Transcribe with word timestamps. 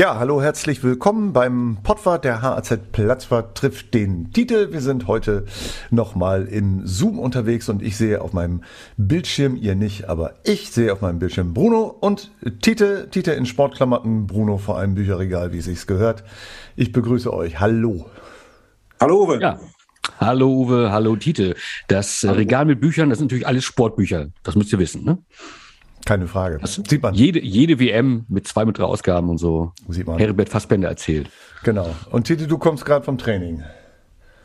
Ja, 0.00 0.18
hallo, 0.18 0.40
herzlich 0.40 0.82
willkommen 0.82 1.34
beim 1.34 1.76
Pottwart. 1.82 2.24
Der 2.24 2.40
HAZ 2.40 2.90
Platzwart 2.90 3.54
trifft 3.54 3.92
den 3.92 4.32
Titel. 4.32 4.72
Wir 4.72 4.80
sind 4.80 5.06
heute 5.06 5.44
nochmal 5.90 6.46
in 6.46 6.86
Zoom 6.86 7.18
unterwegs 7.18 7.68
und 7.68 7.82
ich 7.82 7.98
sehe 7.98 8.22
auf 8.22 8.32
meinem 8.32 8.62
Bildschirm, 8.96 9.56
ihr 9.56 9.74
nicht, 9.74 10.08
aber 10.08 10.36
ich 10.42 10.70
sehe 10.70 10.90
auf 10.90 11.02
meinem 11.02 11.18
Bildschirm 11.18 11.52
Bruno 11.52 11.82
und 11.82 12.30
Tite, 12.62 13.10
Tite 13.10 13.32
in 13.32 13.44
Sportklamotten, 13.44 14.26
Bruno 14.26 14.56
vor 14.56 14.78
einem 14.78 14.94
Bücherregal, 14.94 15.52
wie 15.52 15.58
es 15.58 15.66
sich 15.66 15.86
gehört. 15.86 16.24
Ich 16.76 16.92
begrüße 16.92 17.30
euch. 17.30 17.60
Hallo. 17.60 18.06
Hallo 18.98 19.24
Uwe. 19.24 19.38
Ja. 19.38 19.60
Hallo 20.18 20.48
Uwe, 20.48 20.90
hallo 20.90 21.14
Tite. 21.16 21.56
Das 21.88 22.22
hallo. 22.22 22.38
Regal 22.38 22.64
mit 22.64 22.80
Büchern, 22.80 23.10
das 23.10 23.18
sind 23.18 23.26
natürlich 23.26 23.46
alles 23.46 23.64
Sportbücher. 23.64 24.28
Das 24.44 24.56
müsst 24.56 24.72
ihr 24.72 24.78
wissen, 24.78 25.04
ne? 25.04 25.18
Keine 26.04 26.26
Frage. 26.26 26.58
Das 26.60 26.74
sieht 26.74 27.02
man. 27.02 27.14
Jede, 27.14 27.40
jede 27.40 27.78
WM 27.78 28.24
mit 28.28 28.46
zwei, 28.46 28.64
mit 28.64 28.78
drei 28.78 28.84
Ausgaben 28.84 29.28
und 29.28 29.38
so. 29.38 29.72
Sieht 29.88 30.06
man. 30.06 30.18
Herbert 30.18 30.48
Fassbender 30.48 30.88
erzählt. 30.88 31.30
Genau. 31.62 31.88
Und 32.10 32.26
Titi, 32.26 32.46
du 32.46 32.58
kommst 32.58 32.84
gerade 32.84 33.04
vom 33.04 33.18
Training. 33.18 33.62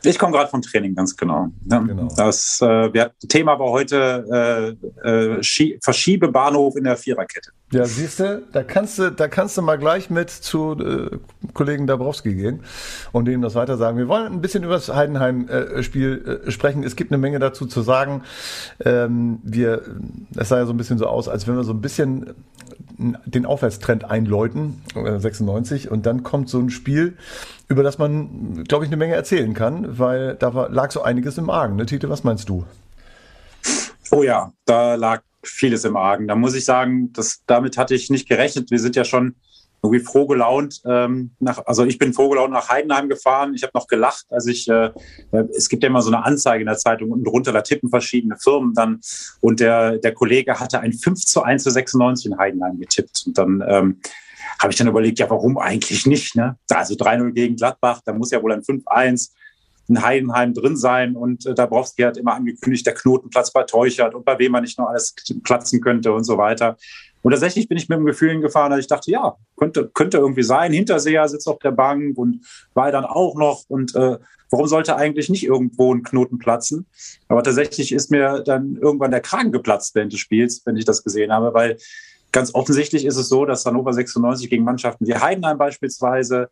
Ich 0.06 0.18
komme 0.18 0.32
gerade 0.32 0.48
vom 0.48 0.62
Training, 0.62 0.94
ganz 0.94 1.16
genau. 1.16 1.48
Ja, 1.70 1.78
genau. 1.80 2.08
Das 2.16 2.60
äh, 2.62 2.92
wir, 2.92 3.12
Thema 3.28 3.58
war 3.58 3.70
heute 3.70 4.76
äh, 5.04 5.08
äh, 5.08 5.78
Verschiebe 5.80 6.28
Bahnhof 6.28 6.76
in 6.76 6.84
der 6.84 6.96
Viererkette. 6.96 7.50
Ja, 7.72 7.84
siehst 7.84 8.20
du, 8.20 8.42
da 8.52 8.62
kannst 8.62 8.98
du, 8.98 9.10
da 9.10 9.26
kannst 9.26 9.58
du 9.58 9.62
mal 9.62 9.76
gleich 9.76 10.08
mit 10.08 10.30
zu 10.30 10.76
äh, 10.78 11.18
Kollegen 11.52 11.88
Dabrowski 11.88 12.34
gehen 12.34 12.60
und 13.10 13.24
denen 13.24 13.42
das 13.42 13.56
weiter 13.56 13.76
sagen. 13.76 13.98
Wir 13.98 14.06
wollen 14.06 14.32
ein 14.32 14.40
bisschen 14.40 14.62
über 14.62 14.74
das 14.74 14.88
Heidenheim-Spiel 14.88 16.42
äh, 16.46 16.50
sprechen. 16.52 16.84
Es 16.84 16.94
gibt 16.94 17.10
eine 17.10 17.18
Menge 17.18 17.40
dazu 17.40 17.66
zu 17.66 17.82
sagen. 17.82 18.22
Ähm, 18.84 19.40
wir, 19.42 19.82
es 20.36 20.48
sah 20.48 20.58
ja 20.58 20.66
so 20.66 20.72
ein 20.72 20.76
bisschen 20.76 20.98
so 20.98 21.06
aus, 21.06 21.28
als 21.28 21.48
wenn 21.48 21.56
wir 21.56 21.64
so 21.64 21.72
ein 21.72 21.80
bisschen 21.80 22.34
den 22.98 23.46
Aufwärtstrend 23.46 24.04
einläuten, 24.04 24.82
96, 24.94 25.86
äh, 25.86 25.88
und 25.88 26.06
dann 26.06 26.22
kommt 26.22 26.48
so 26.48 26.58
ein 26.58 26.70
Spiel, 26.70 27.16
über 27.68 27.82
das 27.82 27.98
man, 27.98 28.64
glaube 28.64 28.84
ich, 28.84 28.88
eine 28.88 28.96
Menge 28.96 29.14
erzählen 29.14 29.54
kann, 29.54 29.98
weil 29.98 30.34
da 30.36 30.54
war, 30.54 30.70
lag 30.70 30.90
so 30.90 31.02
einiges 31.02 31.38
im 31.38 31.50
Argen. 31.50 31.76
Ne, 31.76 31.86
Tite, 31.86 32.08
was 32.08 32.24
meinst 32.24 32.48
du? 32.48 32.64
Oh 34.10 34.22
ja, 34.22 34.52
da 34.64 34.94
lag 34.94 35.22
vieles 35.42 35.84
im 35.84 35.96
Argen. 35.96 36.28
Da 36.28 36.36
muss 36.36 36.54
ich 36.54 36.64
sagen, 36.64 37.12
dass, 37.12 37.42
damit 37.46 37.76
hatte 37.76 37.94
ich 37.94 38.10
nicht 38.10 38.28
gerechnet. 38.28 38.70
Wir 38.70 38.78
sind 38.78 38.96
ja 38.96 39.04
schon 39.04 39.34
irgendwie 39.82 40.04
froh 40.04 40.26
gelaunt 40.26 40.82
ähm, 40.84 41.30
nach, 41.38 41.64
also 41.66 41.84
ich 41.84 41.98
bin 41.98 42.12
froh 42.12 42.28
gelaunt 42.28 42.52
nach 42.52 42.68
Heidenheim 42.68 43.08
gefahren. 43.08 43.54
Ich 43.54 43.62
habe 43.62 43.72
noch 43.74 43.86
gelacht, 43.86 44.26
als 44.30 44.46
ich, 44.46 44.68
äh, 44.68 44.90
es 45.54 45.68
gibt 45.68 45.82
ja 45.82 45.88
immer 45.88 46.02
so 46.02 46.10
eine 46.10 46.24
Anzeige 46.24 46.62
in 46.62 46.66
der 46.66 46.78
Zeitung 46.78 47.10
und 47.10 47.24
drunter, 47.24 47.52
da 47.52 47.62
tippen 47.62 47.88
verschiedene 47.88 48.36
Firmen 48.36 48.74
dann 48.74 49.00
und 49.40 49.60
der, 49.60 49.98
der 49.98 50.12
Kollege 50.12 50.58
hatte 50.58 50.80
ein 50.80 50.92
5 50.92 51.24
zu 51.24 51.42
1 51.42 51.62
zu 51.62 51.70
96 51.70 52.32
in 52.32 52.38
Heidenheim 52.38 52.78
getippt 52.78 53.24
und 53.26 53.38
dann 53.38 53.62
ähm, 53.66 54.00
habe 54.58 54.72
ich 54.72 54.78
dann 54.78 54.88
überlegt, 54.88 55.18
ja, 55.18 55.28
warum 55.28 55.58
eigentlich 55.58 56.06
nicht? 56.06 56.34
Ne? 56.34 56.56
Also 56.70 56.94
3-0 56.94 57.32
gegen 57.32 57.56
Gladbach, 57.56 58.00
da 58.04 58.12
muss 58.12 58.30
ja 58.30 58.42
wohl 58.42 58.52
ein 58.52 58.62
5-1 58.62 59.30
in 59.88 60.02
Heidenheim 60.02 60.54
drin 60.54 60.76
sein. 60.76 61.16
Und 61.16 61.46
äh, 61.46 61.54
Dabrowski 61.54 62.02
hat 62.02 62.16
immer 62.16 62.34
angekündigt, 62.34 62.86
der 62.86 62.94
Knotenplatz 62.94 63.52
bei 63.52 63.62
Teuchert 63.62 64.14
und 64.14 64.24
bei 64.24 64.38
wem 64.38 64.52
man 64.52 64.62
nicht 64.62 64.78
noch 64.78 64.88
alles 64.88 65.14
platzen 65.44 65.80
könnte 65.80 66.12
und 66.12 66.24
so 66.24 66.38
weiter. 66.38 66.76
Und 67.26 67.32
tatsächlich 67.32 67.66
bin 67.66 67.76
ich 67.76 67.88
mit 67.88 67.98
dem 67.98 68.06
Gefühl 68.06 68.30
hingefahren, 68.30 68.70
dass 68.70 68.78
ich 68.78 68.86
dachte, 68.86 69.10
ja, 69.10 69.34
könnte, 69.56 69.90
könnte 69.92 70.18
irgendwie 70.18 70.44
sein. 70.44 70.72
Hinterseher 70.72 71.26
sitzt 71.26 71.48
auf 71.48 71.58
der 71.58 71.72
Bank 71.72 72.16
und 72.16 72.46
war 72.72 72.92
dann 72.92 73.04
auch 73.04 73.34
noch. 73.34 73.64
Und 73.66 73.96
äh, 73.96 74.18
warum 74.48 74.68
sollte 74.68 74.94
eigentlich 74.94 75.28
nicht 75.28 75.42
irgendwo 75.42 75.92
ein 75.92 76.04
Knoten 76.04 76.38
platzen? 76.38 76.86
Aber 77.26 77.42
tatsächlich 77.42 77.90
ist 77.90 78.12
mir 78.12 78.44
dann 78.46 78.76
irgendwann 78.76 79.10
der 79.10 79.22
Kragen 79.22 79.50
geplatzt 79.50 79.96
während 79.96 80.12
des 80.12 80.20
Spiels, 80.20 80.62
wenn 80.66 80.76
ich 80.76 80.84
das 80.84 81.02
gesehen 81.02 81.32
habe, 81.32 81.52
weil 81.52 81.78
ganz 82.30 82.54
offensichtlich 82.54 83.04
ist 83.04 83.16
es 83.16 83.28
so, 83.28 83.44
dass 83.44 83.66
Hannover 83.66 83.92
96 83.92 84.48
gegen 84.48 84.62
Mannschaften 84.62 85.04
wie 85.08 85.16
Heidenheim 85.16 85.58
beispielsweise 85.58 86.48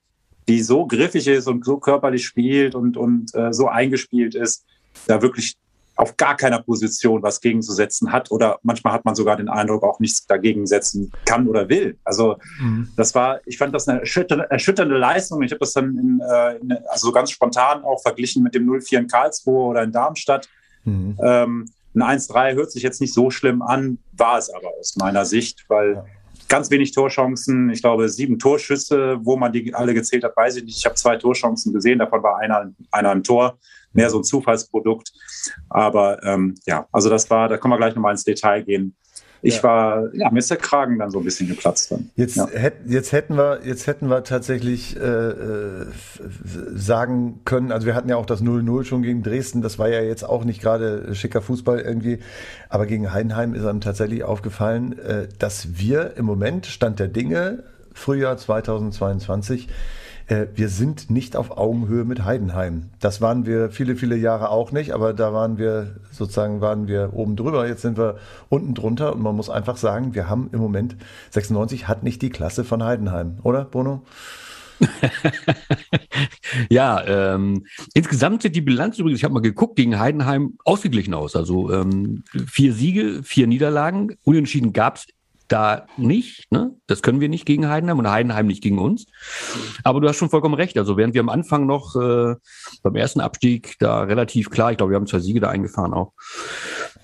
die 0.48 0.60
so 0.60 0.88
griffig 0.88 1.28
ist 1.28 1.46
und 1.46 1.64
so 1.64 1.76
körperlich 1.76 2.26
spielt 2.26 2.74
und, 2.74 2.96
und 2.96 3.32
äh, 3.36 3.52
so 3.52 3.68
eingespielt 3.68 4.34
ist, 4.34 4.64
da 5.06 5.22
wirklich 5.22 5.54
auf 5.96 6.16
gar 6.16 6.36
keiner 6.36 6.60
Position 6.60 7.22
was 7.22 7.40
gegenzusetzen 7.40 8.12
hat 8.12 8.30
oder 8.30 8.58
manchmal 8.62 8.92
hat 8.92 9.04
man 9.04 9.14
sogar 9.14 9.36
den 9.36 9.48
Eindruck, 9.48 9.84
auch 9.84 10.00
nichts 10.00 10.26
dagegen 10.26 10.66
setzen 10.66 11.12
kann 11.24 11.46
oder 11.46 11.68
will. 11.68 11.98
Also 12.04 12.36
mhm. 12.60 12.88
das 12.96 13.14
war, 13.14 13.40
ich 13.46 13.58
fand 13.58 13.74
das 13.74 13.88
eine 13.88 14.00
erschütternde, 14.00 14.98
Leistung. 14.98 15.42
Ich 15.42 15.52
habe 15.52 15.60
das 15.60 15.72
dann 15.72 15.98
in, 15.98 16.20
äh, 16.20 16.56
in, 16.56 16.72
also 16.88 17.12
ganz 17.12 17.30
spontan 17.30 17.84
auch 17.84 18.02
verglichen 18.02 18.42
mit 18.42 18.54
dem 18.54 18.68
0-4 18.68 18.98
in 18.98 19.06
Karlsruhe 19.06 19.66
oder 19.66 19.82
in 19.82 19.92
Darmstadt. 19.92 20.48
Mhm. 20.84 21.16
Ähm, 21.22 21.70
ein 21.94 22.18
1-3 22.18 22.54
hört 22.54 22.72
sich 22.72 22.82
jetzt 22.82 23.00
nicht 23.00 23.14
so 23.14 23.30
schlimm 23.30 23.62
an, 23.62 23.98
war 24.12 24.38
es 24.38 24.50
aber 24.50 24.68
aus 24.80 24.96
meiner 24.96 25.24
Sicht, 25.24 25.64
weil 25.68 26.04
ganz 26.48 26.70
wenig 26.70 26.92
Torchancen. 26.92 27.70
Ich 27.70 27.82
glaube, 27.82 28.08
sieben 28.08 28.38
Torschüsse, 28.38 29.18
wo 29.22 29.36
man 29.36 29.52
die 29.52 29.74
alle 29.74 29.94
gezählt 29.94 30.24
hat, 30.24 30.36
weiß 30.36 30.56
ich 30.56 30.64
nicht. 30.64 30.78
Ich 30.78 30.84
habe 30.84 30.96
zwei 30.96 31.16
Torchancen 31.16 31.72
gesehen, 31.72 31.98
davon 31.98 32.22
war 32.22 32.38
einer, 32.38 32.72
einer 32.90 33.10
ein 33.10 33.22
Tor, 33.22 33.58
mehr 33.94 34.10
so 34.10 34.18
ein 34.18 34.24
Zufallsprodukt. 34.24 35.12
Aber 35.70 36.22
ähm, 36.22 36.56
ja, 36.66 36.86
also 36.92 37.08
das 37.08 37.30
war, 37.30 37.48
da 37.48 37.56
können 37.56 37.72
wir 37.72 37.78
gleich 37.78 37.94
nochmal 37.94 38.12
ins 38.12 38.24
Detail 38.24 38.62
gehen. 38.62 38.94
Ich 39.46 39.56
ja. 39.58 39.62
war, 39.62 40.14
ja, 40.14 40.30
mir 40.30 40.38
ist 40.38 40.50
der 40.50 40.56
Kragen 40.56 40.98
dann 40.98 41.10
so 41.10 41.18
ein 41.18 41.24
bisschen 41.24 41.46
geplatzt 41.46 41.92
dann. 41.92 42.08
Jetzt, 42.16 42.36
ja. 42.36 42.48
hätt, 42.48 42.76
jetzt 42.86 43.12
hätten 43.12 43.36
wir, 43.36 43.60
jetzt 43.62 43.86
hätten 43.86 44.08
wir 44.08 44.24
tatsächlich 44.24 44.96
äh, 44.96 45.00
äh 45.00 45.86
sagen 46.74 47.40
können, 47.44 47.70
also 47.70 47.86
wir 47.86 47.94
hatten 47.94 48.08
ja 48.08 48.16
auch 48.16 48.24
das 48.24 48.42
0-0 48.42 48.84
schon 48.84 49.02
gegen 49.02 49.22
Dresden, 49.22 49.60
das 49.60 49.78
war 49.78 49.90
ja 49.90 50.00
jetzt 50.00 50.22
auch 50.22 50.44
nicht 50.44 50.62
gerade 50.62 51.14
schicker 51.14 51.42
Fußball 51.42 51.78
irgendwie, 51.78 52.20
aber 52.70 52.86
gegen 52.86 53.12
Heidenheim 53.12 53.52
ist 53.52 53.66
einem 53.66 53.82
tatsächlich 53.82 54.24
aufgefallen, 54.24 54.98
äh, 54.98 55.28
dass 55.38 55.76
wir 55.76 56.16
im 56.16 56.24
Moment 56.24 56.64
Stand 56.64 56.98
der 56.98 57.08
Dinge, 57.08 57.64
Frühjahr 57.92 58.38
2022, 58.38 59.68
äh, 60.26 60.46
wir 60.54 60.68
sind 60.68 61.10
nicht 61.10 61.36
auf 61.36 61.56
Augenhöhe 61.56 62.04
mit 62.04 62.24
Heidenheim. 62.24 62.90
Das 63.00 63.20
waren 63.20 63.46
wir 63.46 63.70
viele, 63.70 63.96
viele 63.96 64.16
Jahre 64.16 64.48
auch 64.50 64.72
nicht, 64.72 64.92
aber 64.92 65.12
da 65.12 65.32
waren 65.32 65.58
wir 65.58 65.96
sozusagen, 66.10 66.60
waren 66.60 66.88
wir 66.88 67.10
oben 67.12 67.36
drüber. 67.36 67.68
Jetzt 67.68 67.82
sind 67.82 67.98
wir 67.98 68.16
unten 68.48 68.74
drunter 68.74 69.14
und 69.14 69.22
man 69.22 69.36
muss 69.36 69.50
einfach 69.50 69.76
sagen, 69.76 70.14
wir 70.14 70.28
haben 70.28 70.48
im 70.52 70.60
Moment 70.60 70.96
96 71.30 71.88
hat 71.88 72.02
nicht 72.02 72.22
die 72.22 72.30
Klasse 72.30 72.64
von 72.64 72.82
Heidenheim, 72.82 73.38
oder 73.42 73.64
Bruno? 73.64 74.04
ja, 76.68 77.04
ähm, 77.06 77.66
insgesamt 77.94 78.42
sieht 78.42 78.56
die 78.56 78.60
Bilanz 78.60 78.98
übrigens, 78.98 79.20
ich 79.20 79.24
habe 79.24 79.34
mal 79.34 79.40
geguckt, 79.40 79.76
gegen 79.76 79.98
Heidenheim 79.98 80.54
ausgeglichen 80.64 81.14
aus. 81.14 81.36
Also 81.36 81.72
ähm, 81.72 82.24
vier 82.46 82.72
Siege, 82.72 83.22
vier 83.22 83.46
Niederlagen. 83.46 84.16
Unentschieden 84.24 84.72
gab 84.72 84.96
es 84.96 85.06
da 85.48 85.86
nicht. 85.96 86.50
Ne? 86.50 86.74
Das 86.86 87.02
können 87.02 87.20
wir 87.20 87.28
nicht 87.28 87.46
gegen 87.46 87.68
Heidenheim 87.68 87.98
und 87.98 88.10
Heidenheim 88.10 88.46
nicht 88.46 88.62
gegen 88.62 88.78
uns. 88.78 89.06
Aber 89.82 90.00
du 90.00 90.08
hast 90.08 90.16
schon 90.16 90.30
vollkommen 90.30 90.54
recht. 90.54 90.78
Also 90.78 90.96
während 90.96 91.14
wir 91.14 91.20
am 91.20 91.28
Anfang 91.28 91.66
noch 91.66 91.96
äh, 91.96 92.34
beim 92.82 92.96
ersten 92.96 93.20
Abstieg 93.20 93.76
da 93.78 94.02
relativ 94.02 94.50
klar, 94.50 94.70
ich 94.70 94.78
glaube, 94.78 94.92
wir 94.92 94.96
haben 94.96 95.06
zwei 95.06 95.18
Siege 95.18 95.40
da 95.40 95.50
eingefahren 95.50 95.94
auch. 95.94 96.12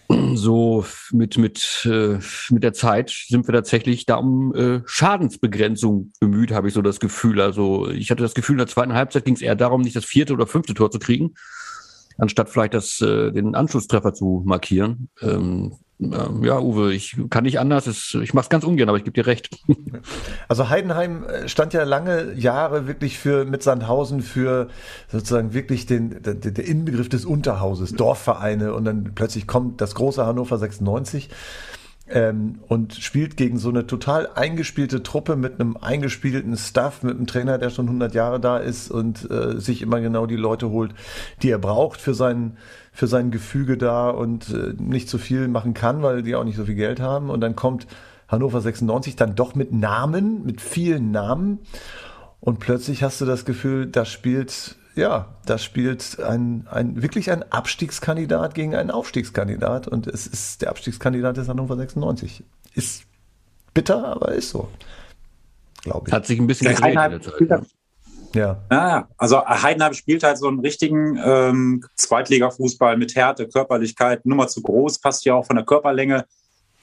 So 0.34 0.84
mit 1.12 1.38
mit 1.38 1.86
äh, 1.88 2.18
mit 2.50 2.64
der 2.64 2.72
Zeit 2.72 3.10
sind 3.28 3.46
wir 3.46 3.54
tatsächlich 3.54 4.06
da 4.06 4.16
um 4.16 4.52
äh, 4.54 4.80
Schadensbegrenzung 4.84 6.12
bemüht, 6.18 6.50
habe 6.50 6.66
ich 6.66 6.74
so 6.74 6.82
das 6.82 6.98
Gefühl. 6.98 7.40
Also 7.40 7.88
ich 7.88 8.10
hatte 8.10 8.24
das 8.24 8.34
Gefühl, 8.34 8.54
in 8.54 8.58
der 8.58 8.66
zweiten 8.66 8.94
Halbzeit 8.94 9.24
ging 9.24 9.34
es 9.34 9.42
eher 9.42 9.54
darum, 9.54 9.82
nicht 9.82 9.94
das 9.94 10.04
vierte 10.04 10.32
oder 10.32 10.48
fünfte 10.48 10.74
Tor 10.74 10.90
zu 10.90 10.98
kriegen, 10.98 11.34
anstatt 12.18 12.50
vielleicht 12.50 12.74
das, 12.74 13.00
äh, 13.00 13.30
den 13.30 13.54
Anschlusstreffer 13.54 14.12
zu 14.12 14.42
markieren. 14.44 15.10
Ähm, 15.22 15.76
ja, 16.00 16.58
Uwe, 16.58 16.94
ich 16.94 17.16
kann 17.28 17.44
nicht 17.44 17.60
anders. 17.60 18.14
Ich 18.14 18.32
mache 18.32 18.44
es 18.44 18.48
ganz 18.48 18.64
ungern, 18.64 18.88
aber 18.88 18.96
ich 18.96 19.04
gebe 19.04 19.14
dir 19.14 19.26
recht. 19.26 19.50
Also 20.48 20.68
Heidenheim 20.68 21.24
äh, 21.24 21.48
stand 21.48 21.74
ja 21.74 21.84
lange 21.84 22.32
Jahre 22.34 22.86
wirklich 22.86 23.18
für 23.18 23.44
mit 23.44 23.62
Sandhausen 23.62 24.22
für 24.22 24.68
sozusagen 25.08 25.52
wirklich 25.52 25.86
den 25.86 26.22
der, 26.22 26.34
der 26.34 26.64
Inbegriff 26.64 27.08
des 27.08 27.24
Unterhauses, 27.24 27.92
Dorfvereine 27.92 28.74
und 28.74 28.84
dann 28.84 29.12
plötzlich 29.14 29.46
kommt 29.46 29.80
das 29.80 29.94
große 29.94 30.24
Hannover 30.26 30.58
96 30.58 31.28
ähm, 32.10 32.58
und 32.66 32.94
spielt 32.94 33.36
gegen 33.36 33.58
so 33.58 33.68
eine 33.68 33.86
total 33.86 34.28
eingespielte 34.34 35.02
Truppe 35.02 35.36
mit 35.36 35.60
einem 35.60 35.76
eingespielten 35.76 36.56
Staff, 36.56 37.02
mit 37.02 37.16
einem 37.16 37.26
Trainer, 37.26 37.58
der 37.58 37.70
schon 37.70 37.86
100 37.86 38.14
Jahre 38.14 38.40
da 38.40 38.58
ist 38.58 38.90
und 38.90 39.30
äh, 39.30 39.60
sich 39.60 39.82
immer 39.82 40.00
genau 40.00 40.26
die 40.26 40.36
Leute 40.36 40.70
holt, 40.70 40.92
die 41.42 41.50
er 41.50 41.58
braucht 41.58 42.00
für 42.00 42.14
sein, 42.14 42.56
für 42.92 43.06
sein 43.06 43.30
Gefüge 43.30 43.76
da 43.76 44.10
und 44.10 44.50
äh, 44.50 44.74
nicht 44.78 45.08
so 45.08 45.18
viel 45.18 45.48
machen 45.48 45.74
kann, 45.74 46.02
weil 46.02 46.22
die 46.22 46.34
auch 46.34 46.44
nicht 46.44 46.56
so 46.56 46.64
viel 46.64 46.74
Geld 46.74 47.00
haben. 47.00 47.30
Und 47.30 47.40
dann 47.40 47.54
kommt 47.54 47.86
Hannover 48.28 48.60
96 48.60 49.16
dann 49.16 49.34
doch 49.34 49.54
mit 49.54 49.72
Namen, 49.72 50.44
mit 50.44 50.60
vielen 50.60 51.10
Namen. 51.10 51.60
Und 52.40 52.58
plötzlich 52.58 53.02
hast 53.02 53.20
du 53.20 53.24
das 53.24 53.44
Gefühl, 53.44 53.86
da 53.86 54.04
spielt 54.04 54.76
ja, 54.94 55.28
da 55.46 55.58
spielt 55.58 56.20
ein, 56.20 56.66
ein, 56.70 57.02
wirklich 57.02 57.30
ein 57.30 57.44
Abstiegskandidat 57.50 58.54
gegen 58.54 58.74
einen 58.74 58.90
Aufstiegskandidat 58.90 59.88
und 59.88 60.06
es 60.06 60.26
ist 60.26 60.62
der 60.62 60.70
Abstiegskandidat 60.70 61.38
ist 61.38 61.48
Hannover 61.48 61.76
96. 61.76 62.42
Ist 62.74 63.04
bitter, 63.72 64.04
aber 64.04 64.32
ist 64.32 64.50
so. 64.50 64.68
Glaube 65.82 66.08
ich. 66.08 66.12
Hat 66.12 66.26
sich 66.26 66.38
ein 66.38 66.46
bisschen 66.46 66.74
gedreht 66.74 66.90
in 66.90 67.10
der 67.10 67.20
Zeit. 67.20 67.48
Ja. 67.48 67.60
Ja. 68.32 68.60
Ja, 68.70 69.08
also 69.16 69.44
Heidenheim 69.44 69.92
spielt 69.92 70.22
halt 70.22 70.38
so 70.38 70.46
einen 70.46 70.60
richtigen 70.60 71.18
ähm, 71.24 71.84
Zweitliga-Fußball 71.96 72.96
mit 72.96 73.16
Härte, 73.16 73.48
Körperlichkeit, 73.48 74.24
Nummer 74.24 74.46
zu 74.46 74.62
groß, 74.62 75.00
passt 75.00 75.24
ja 75.24 75.34
auch 75.34 75.46
von 75.46 75.56
der 75.56 75.64
Körperlänge. 75.64 76.26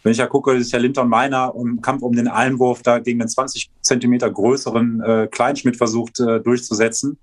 Wenn 0.04 0.12
ich 0.12 0.18
ja 0.18 0.28
gucke, 0.28 0.54
ist 0.54 0.74
ja 0.74 0.80
Linton 0.80 1.08
Meiner 1.08 1.54
im 1.56 1.82
Kampf 1.82 2.02
um 2.02 2.14
den 2.14 2.28
Einwurf 2.28 2.82
da 2.82 3.00
gegen 3.00 3.20
den 3.20 3.30
20 3.30 3.70
Zentimeter 3.82 4.30
größeren 4.30 5.02
äh, 5.02 5.28
Kleinschmidt 5.32 5.78
versucht 5.78 6.20
äh, 6.20 6.42
durchzusetzen 6.42 7.18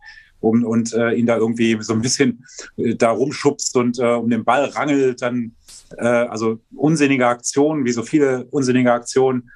um, 0.45 0.65
und 0.65 0.93
äh, 0.93 1.13
ihn 1.13 1.27
da 1.27 1.37
irgendwie 1.37 1.77
so 1.81 1.93
ein 1.93 2.03
bisschen 2.03 2.45
äh, 2.77 2.95
da 2.95 3.11
rumschubst 3.11 3.77
und 3.77 3.99
äh, 3.99 4.15
um 4.15 4.29
den 4.29 4.45
Ball 4.45 4.65
rangelt, 4.67 5.23
dann 5.23 5.53
äh, 5.97 6.07
also 6.07 6.61
unsinnige 6.77 7.27
Aktionen, 7.27 7.85
wie 7.85 7.93
so 7.93 8.03
viele 8.03 8.47
unsinnige 8.51 8.93
Aktionen. 8.93 9.51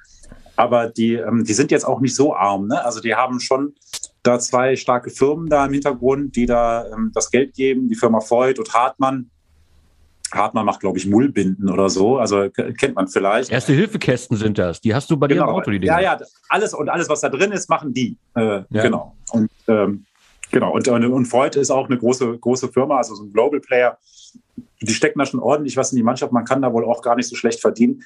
Aber 0.55 0.89
die, 0.89 1.13
ähm, 1.13 1.45
die 1.45 1.53
sind 1.53 1.71
jetzt 1.71 1.85
auch 1.85 2.01
nicht 2.01 2.15
so 2.15 2.35
arm. 2.35 2.67
Ne? 2.67 2.83
Also 2.83 2.99
die 2.99 3.15
haben 3.15 3.39
schon 3.39 3.73
da 4.23 4.39
zwei 4.39 4.75
starke 4.75 5.09
Firmen 5.09 5.47
da 5.47 5.65
im 5.65 5.73
Hintergrund, 5.73 6.35
die 6.35 6.45
da 6.45 6.85
ähm, 6.91 7.11
das 7.13 7.31
Geld 7.31 7.53
geben, 7.53 7.87
die 7.87 7.95
Firma 7.95 8.19
Freud 8.19 8.59
und 8.59 8.73
Hartmann. 8.73 9.29
Hartmann 10.33 10.65
macht, 10.65 10.81
glaube 10.81 10.97
ich, 10.97 11.07
Mullbinden 11.07 11.69
oder 11.69 11.89
so. 11.89 12.17
Also 12.17 12.49
kennt 12.49 12.95
man 12.95 13.07
vielleicht. 13.07 13.51
Erste 13.51 13.73
Hilfekästen 13.73 14.37
sind 14.37 14.57
das. 14.57 14.79
Die 14.81 14.93
hast 14.93 15.09
du 15.09 15.17
bei 15.17 15.27
genau. 15.27 15.45
dir 15.45 15.49
im 15.49 15.55
Auto, 15.55 15.71
die 15.71 15.79
Dinge. 15.79 15.91
Ja, 15.91 15.99
ja, 15.99 16.19
alles 16.49 16.73
und 16.73 16.89
alles, 16.89 17.09
was 17.09 17.21
da 17.21 17.29
drin 17.29 17.51
ist, 17.51 17.69
machen 17.69 17.93
die. 17.93 18.17
Äh, 18.35 18.61
ja. 18.69 18.83
Genau. 18.83 19.15
Und 19.31 19.49
ähm, 19.67 20.05
genau. 20.51 20.73
Und, 20.73 20.87
und 20.87 21.25
Freud 21.25 21.59
ist 21.59 21.71
auch 21.71 21.87
eine 21.87 21.97
große, 21.97 22.37
große 22.37 22.69
Firma, 22.69 22.97
also 22.97 23.15
so 23.15 23.23
ein 23.23 23.33
Global 23.33 23.59
Player. 23.59 23.97
Die 24.81 24.93
stecken 24.93 25.19
da 25.19 25.25
schon 25.25 25.39
ordentlich 25.39 25.77
was 25.77 25.91
in 25.91 25.97
die 25.97 26.03
Mannschaft. 26.03 26.31
Man 26.31 26.45
kann 26.45 26.61
da 26.61 26.71
wohl 26.73 26.85
auch 26.85 27.01
gar 27.01 27.15
nicht 27.15 27.27
so 27.27 27.35
schlecht 27.35 27.59
verdienen 27.59 28.03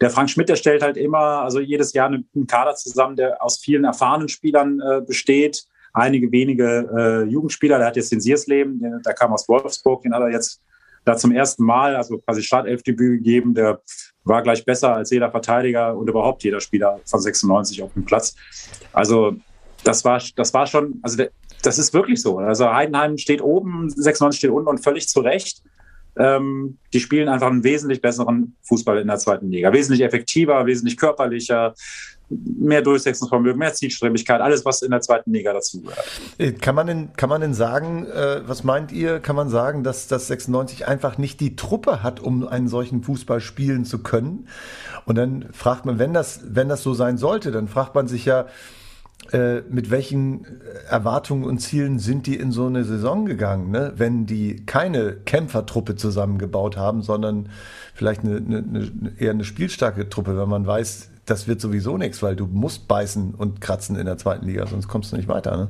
der 0.00 0.10
Frank 0.10 0.30
Schmidt, 0.30 0.48
der 0.48 0.56
stellt 0.56 0.82
halt 0.82 0.96
immer, 0.96 1.42
also 1.42 1.60
jedes 1.60 1.92
Jahr 1.92 2.08
einen 2.08 2.46
Kader 2.46 2.74
zusammen, 2.74 3.16
der 3.16 3.42
aus 3.42 3.58
vielen 3.58 3.84
erfahrenen 3.84 4.28
Spielern 4.28 4.80
äh, 4.80 5.00
besteht. 5.00 5.64
Einige 5.92 6.30
wenige 6.30 6.88
äh, 6.94 7.30
Jugendspieler, 7.30 7.78
der 7.78 7.86
hat 7.86 7.96
jetzt 7.96 8.12
den 8.12 8.20
Siersleben, 8.20 8.78
der, 8.78 8.98
der 8.98 9.14
kam 9.14 9.32
aus 9.32 9.48
Wolfsburg, 9.48 10.02
den 10.02 10.14
hat 10.14 10.20
er 10.20 10.30
jetzt 10.30 10.60
da 11.06 11.16
zum 11.16 11.32
ersten 11.32 11.64
Mal, 11.64 11.96
also 11.96 12.18
quasi 12.18 12.42
Startelfdebüt 12.42 13.18
gegeben, 13.18 13.54
der 13.54 13.80
war 14.24 14.42
gleich 14.42 14.64
besser 14.64 14.94
als 14.94 15.10
jeder 15.10 15.30
Verteidiger 15.30 15.96
und 15.96 16.08
überhaupt 16.08 16.42
jeder 16.42 16.60
Spieler 16.60 17.00
von 17.06 17.20
96 17.20 17.82
auf 17.82 17.92
dem 17.94 18.04
Platz. 18.04 18.34
Also 18.92 19.36
das 19.84 20.04
war, 20.04 20.22
das 20.36 20.54
war 20.54 20.66
schon, 20.66 21.00
also 21.02 21.24
das 21.62 21.78
ist 21.78 21.94
wirklich 21.94 22.20
so. 22.20 22.38
Also 22.38 22.72
Heidenheim 22.72 23.18
steht 23.18 23.42
oben, 23.42 23.88
96 23.90 24.38
steht 24.38 24.50
unten 24.50 24.68
und 24.68 24.78
völlig 24.78 25.08
zu 25.08 25.20
Recht 25.20 25.62
ähm, 26.18 26.78
die 26.92 27.00
spielen 27.00 27.28
einfach 27.28 27.48
einen 27.48 27.62
wesentlich 27.62 28.00
besseren 28.00 28.56
Fußball 28.62 28.98
in 28.98 29.06
der 29.06 29.18
zweiten 29.18 29.50
Liga. 29.50 29.72
Wesentlich 29.72 30.02
effektiver, 30.02 30.64
wesentlich 30.64 30.96
körperlicher, 30.96 31.74
mehr 32.28 32.82
Durchsetzungsvermögen, 32.82 33.58
mehr 33.58 33.74
Zielstrebigkeit, 33.74 34.40
alles, 34.40 34.64
was 34.64 34.82
in 34.82 34.90
der 34.90 35.00
zweiten 35.00 35.32
Liga 35.32 35.52
dazugehört. 35.52 36.04
Äh, 36.38 36.52
kann 36.52 36.74
man 36.74 36.86
denn, 36.86 37.12
kann 37.16 37.28
man 37.28 37.40
denn 37.40 37.54
sagen, 37.54 38.06
äh, 38.06 38.40
was 38.46 38.64
meint 38.64 38.92
ihr, 38.92 39.20
kann 39.20 39.36
man 39.36 39.48
sagen, 39.48 39.84
dass 39.84 40.08
das 40.08 40.26
96 40.28 40.88
einfach 40.88 41.18
nicht 41.18 41.38
die 41.40 41.54
Truppe 41.54 42.02
hat, 42.02 42.18
um 42.18 42.48
einen 42.48 42.68
solchen 42.68 43.02
Fußball 43.02 43.40
spielen 43.40 43.84
zu 43.84 44.02
können? 44.02 44.48
Und 45.04 45.16
dann 45.16 45.46
fragt 45.52 45.84
man, 45.84 45.98
wenn 45.98 46.14
das, 46.14 46.40
wenn 46.44 46.68
das 46.68 46.82
so 46.82 46.94
sein 46.94 47.18
sollte, 47.18 47.52
dann 47.52 47.68
fragt 47.68 47.94
man 47.94 48.08
sich 48.08 48.24
ja, 48.24 48.46
äh, 49.32 49.62
mit 49.68 49.90
welchen 49.90 50.46
Erwartungen 50.88 51.44
und 51.44 51.58
Zielen 51.58 51.98
sind 51.98 52.26
die 52.26 52.36
in 52.36 52.52
so 52.52 52.66
eine 52.66 52.84
Saison 52.84 53.26
gegangen, 53.26 53.70
ne? 53.70 53.92
wenn 53.96 54.26
die 54.26 54.64
keine 54.66 55.16
Kämpfertruppe 55.24 55.96
zusammengebaut 55.96 56.76
haben, 56.76 57.02
sondern 57.02 57.48
vielleicht 57.94 58.22
eine, 58.22 58.36
eine, 58.36 58.58
eine, 58.58 59.12
eher 59.18 59.30
eine 59.30 59.44
spielstarke 59.44 60.08
Truppe, 60.08 60.38
wenn 60.38 60.48
man 60.48 60.66
weiß, 60.66 61.08
das 61.24 61.48
wird 61.48 61.60
sowieso 61.60 61.98
nichts, 61.98 62.22
weil 62.22 62.36
du 62.36 62.46
musst 62.46 62.86
beißen 62.86 63.34
und 63.34 63.60
kratzen 63.60 63.96
in 63.96 64.06
der 64.06 64.16
zweiten 64.16 64.46
Liga, 64.46 64.66
sonst 64.66 64.86
kommst 64.86 65.12
du 65.12 65.16
nicht 65.16 65.28
weiter. 65.28 65.56
Ne? 65.56 65.68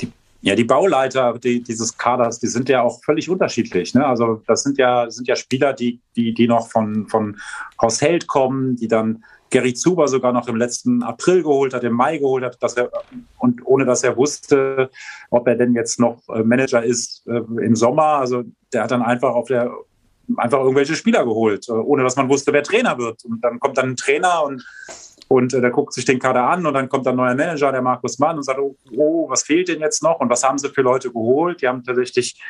Die, 0.00 0.10
ja, 0.40 0.54
die 0.54 0.64
Bauleiter 0.64 1.38
die, 1.38 1.62
dieses 1.62 1.96
Kaders, 1.96 2.38
die 2.38 2.46
sind 2.46 2.68
ja 2.68 2.82
auch 2.82 3.02
völlig 3.04 3.28
unterschiedlich. 3.28 3.94
Ne? 3.94 4.06
Also 4.06 4.42
das 4.46 4.62
sind 4.62 4.78
ja, 4.78 5.10
sind 5.10 5.28
ja 5.28 5.36
Spieler, 5.36 5.74
die, 5.74 6.00
die, 6.16 6.32
die 6.32 6.48
noch 6.48 6.68
von, 6.68 7.06
von 7.08 7.36
Horst 7.80 8.00
Held 8.00 8.26
kommen, 8.26 8.76
die 8.76 8.88
dann 8.88 9.24
Gary 9.56 9.72
Zuber 9.72 10.06
sogar 10.06 10.34
noch 10.34 10.48
im 10.48 10.56
letzten 10.56 11.02
April 11.02 11.42
geholt 11.42 11.72
hat, 11.72 11.82
im 11.82 11.94
Mai 11.94 12.18
geholt 12.18 12.44
hat, 12.44 12.62
dass 12.62 12.76
er, 12.76 12.90
und 13.38 13.64
ohne 13.64 13.86
dass 13.86 14.02
er 14.02 14.14
wusste, 14.14 14.90
ob 15.30 15.48
er 15.48 15.54
denn 15.54 15.72
jetzt 15.72 15.98
noch 15.98 16.20
äh, 16.28 16.42
Manager 16.42 16.84
ist 16.84 17.26
äh, 17.26 17.38
im 17.38 17.74
Sommer. 17.74 18.18
Also 18.18 18.42
der 18.74 18.82
hat 18.82 18.90
dann 18.90 19.00
einfach 19.00 19.34
auf 19.34 19.48
der 19.48 19.72
einfach 20.36 20.58
irgendwelche 20.58 20.94
Spieler 20.94 21.24
geholt, 21.24 21.70
äh, 21.70 21.72
ohne 21.72 22.02
dass 22.02 22.16
man 22.16 22.28
wusste, 22.28 22.52
wer 22.52 22.62
Trainer 22.62 22.98
wird. 22.98 23.24
Und 23.24 23.42
dann 23.42 23.58
kommt 23.58 23.78
dann 23.78 23.90
ein 23.90 23.96
Trainer 23.96 24.44
und 24.44 24.62
und 25.28 25.54
äh, 25.54 25.60
der 25.62 25.70
guckt 25.70 25.94
sich 25.94 26.04
den 26.04 26.18
Kader 26.18 26.44
an 26.44 26.66
und 26.66 26.74
dann 26.74 26.90
kommt 26.90 27.08
ein 27.08 27.16
neuer 27.16 27.34
Manager, 27.34 27.72
der 27.72 27.82
Markus 27.82 28.18
Mann, 28.18 28.36
und 28.36 28.42
sagt, 28.42 28.60
oh, 28.60 28.76
oh, 28.94 29.28
was 29.30 29.42
fehlt 29.42 29.68
denn 29.68 29.80
jetzt 29.80 30.02
noch 30.02 30.20
und 30.20 30.28
was 30.28 30.44
haben 30.44 30.58
sie 30.58 30.68
für 30.68 30.82
Leute 30.82 31.10
geholt? 31.10 31.62
Die 31.62 31.66
haben 31.66 31.82
tatsächlich 31.82 32.40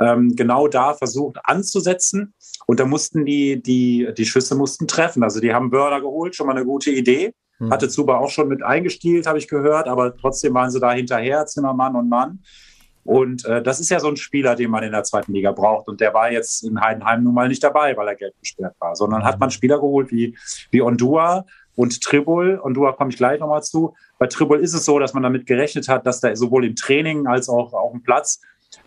ähm, 0.00 0.34
genau 0.36 0.68
da 0.68 0.94
versucht 0.94 1.38
anzusetzen. 1.44 2.34
Und 2.66 2.80
da 2.80 2.84
mussten 2.84 3.24
die, 3.24 3.62
die, 3.62 4.08
die 4.16 4.26
Schüsse 4.26 4.56
mussten 4.56 4.88
treffen. 4.88 5.22
Also 5.22 5.40
die 5.40 5.54
haben 5.54 5.70
Börder 5.70 6.00
geholt, 6.00 6.34
schon 6.34 6.46
mal 6.46 6.56
eine 6.56 6.64
gute 6.64 6.90
Idee. 6.90 7.32
Hm. 7.58 7.70
Hatte 7.70 7.88
Zuba 7.88 8.18
auch 8.18 8.30
schon 8.30 8.48
mit 8.48 8.62
eingestielt, 8.62 9.26
habe 9.26 9.38
ich 9.38 9.48
gehört, 9.48 9.88
aber 9.88 10.16
trotzdem 10.16 10.54
waren 10.54 10.70
sie 10.70 10.80
da 10.80 10.92
hinterher, 10.92 11.46
Zimmermann 11.46 11.96
und 11.96 12.08
Mann. 12.08 12.40
Und 13.04 13.44
äh, 13.44 13.62
das 13.62 13.78
ist 13.78 13.88
ja 13.88 14.00
so 14.00 14.08
ein 14.08 14.16
Spieler, 14.16 14.56
den 14.56 14.68
man 14.68 14.82
in 14.82 14.90
der 14.90 15.04
zweiten 15.04 15.32
Liga 15.32 15.52
braucht. 15.52 15.86
Und 15.86 16.00
der 16.00 16.12
war 16.12 16.32
jetzt 16.32 16.64
in 16.64 16.80
Heidenheim 16.80 17.22
nun 17.22 17.34
mal 17.34 17.48
nicht 17.48 17.62
dabei, 17.62 17.96
weil 17.96 18.08
er 18.08 18.16
gelb 18.16 18.34
gesperrt 18.40 18.74
war, 18.80 18.96
sondern 18.96 19.24
hat 19.24 19.38
man 19.38 19.52
Spieler 19.52 19.76
geholt 19.76 20.10
wie, 20.10 20.36
wie 20.72 20.82
Ondua 20.82 21.44
und 21.76 22.02
Tribul. 22.02 22.58
Ondua 22.60 22.92
komme 22.92 23.10
ich 23.10 23.16
gleich 23.16 23.38
nochmal 23.38 23.62
zu. 23.62 23.94
Bei 24.18 24.26
Tribul 24.26 24.58
ist 24.58 24.74
es 24.74 24.84
so, 24.84 24.98
dass 24.98 25.14
man 25.14 25.22
damit 25.22 25.46
gerechnet 25.46 25.88
hat, 25.88 26.04
dass 26.04 26.20
der 26.20 26.34
sowohl 26.34 26.64
im 26.64 26.74
Training 26.74 27.28
als 27.28 27.48
auch 27.48 27.72
auf 27.74 27.92
dem 27.92 28.02
Platz 28.02 28.40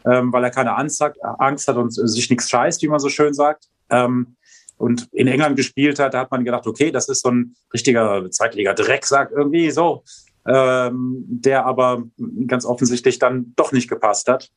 ähm, 0.06 0.32
weil 0.32 0.44
er 0.44 0.52
keine 0.52 0.76
Angst 0.76 1.02
hat, 1.02 1.78
und 1.78 1.92
sich 1.92 2.30
nichts 2.30 2.50
scheißt, 2.50 2.82
wie 2.82 2.88
man 2.88 3.00
so 3.00 3.10
schön 3.10 3.34
sagt. 3.34 3.66
Ähm, 3.90 4.36
und 4.78 5.10
in 5.12 5.28
England 5.28 5.58
gespielt 5.58 6.00
hat, 6.00 6.14
da 6.14 6.22
hat 6.22 6.32
man 6.32 6.46
gedacht, 6.46 6.66
okay, 6.66 6.90
das 6.90 7.10
ist 7.10 7.22
so 7.22 7.30
ein 7.30 7.56
richtiger 7.74 8.30
Zweitliga-Drecksack 8.32 9.32
irgendwie 9.32 9.72
so, 9.72 10.04
ähm, 10.48 11.26
der 11.28 11.66
aber 11.66 12.04
ganz 12.48 12.66
offensichtlich 12.66 13.20
dann 13.20 13.54
doch 13.58 13.74
nicht 13.74 13.90
gepasst 13.90 14.30
hat. 14.30 14.50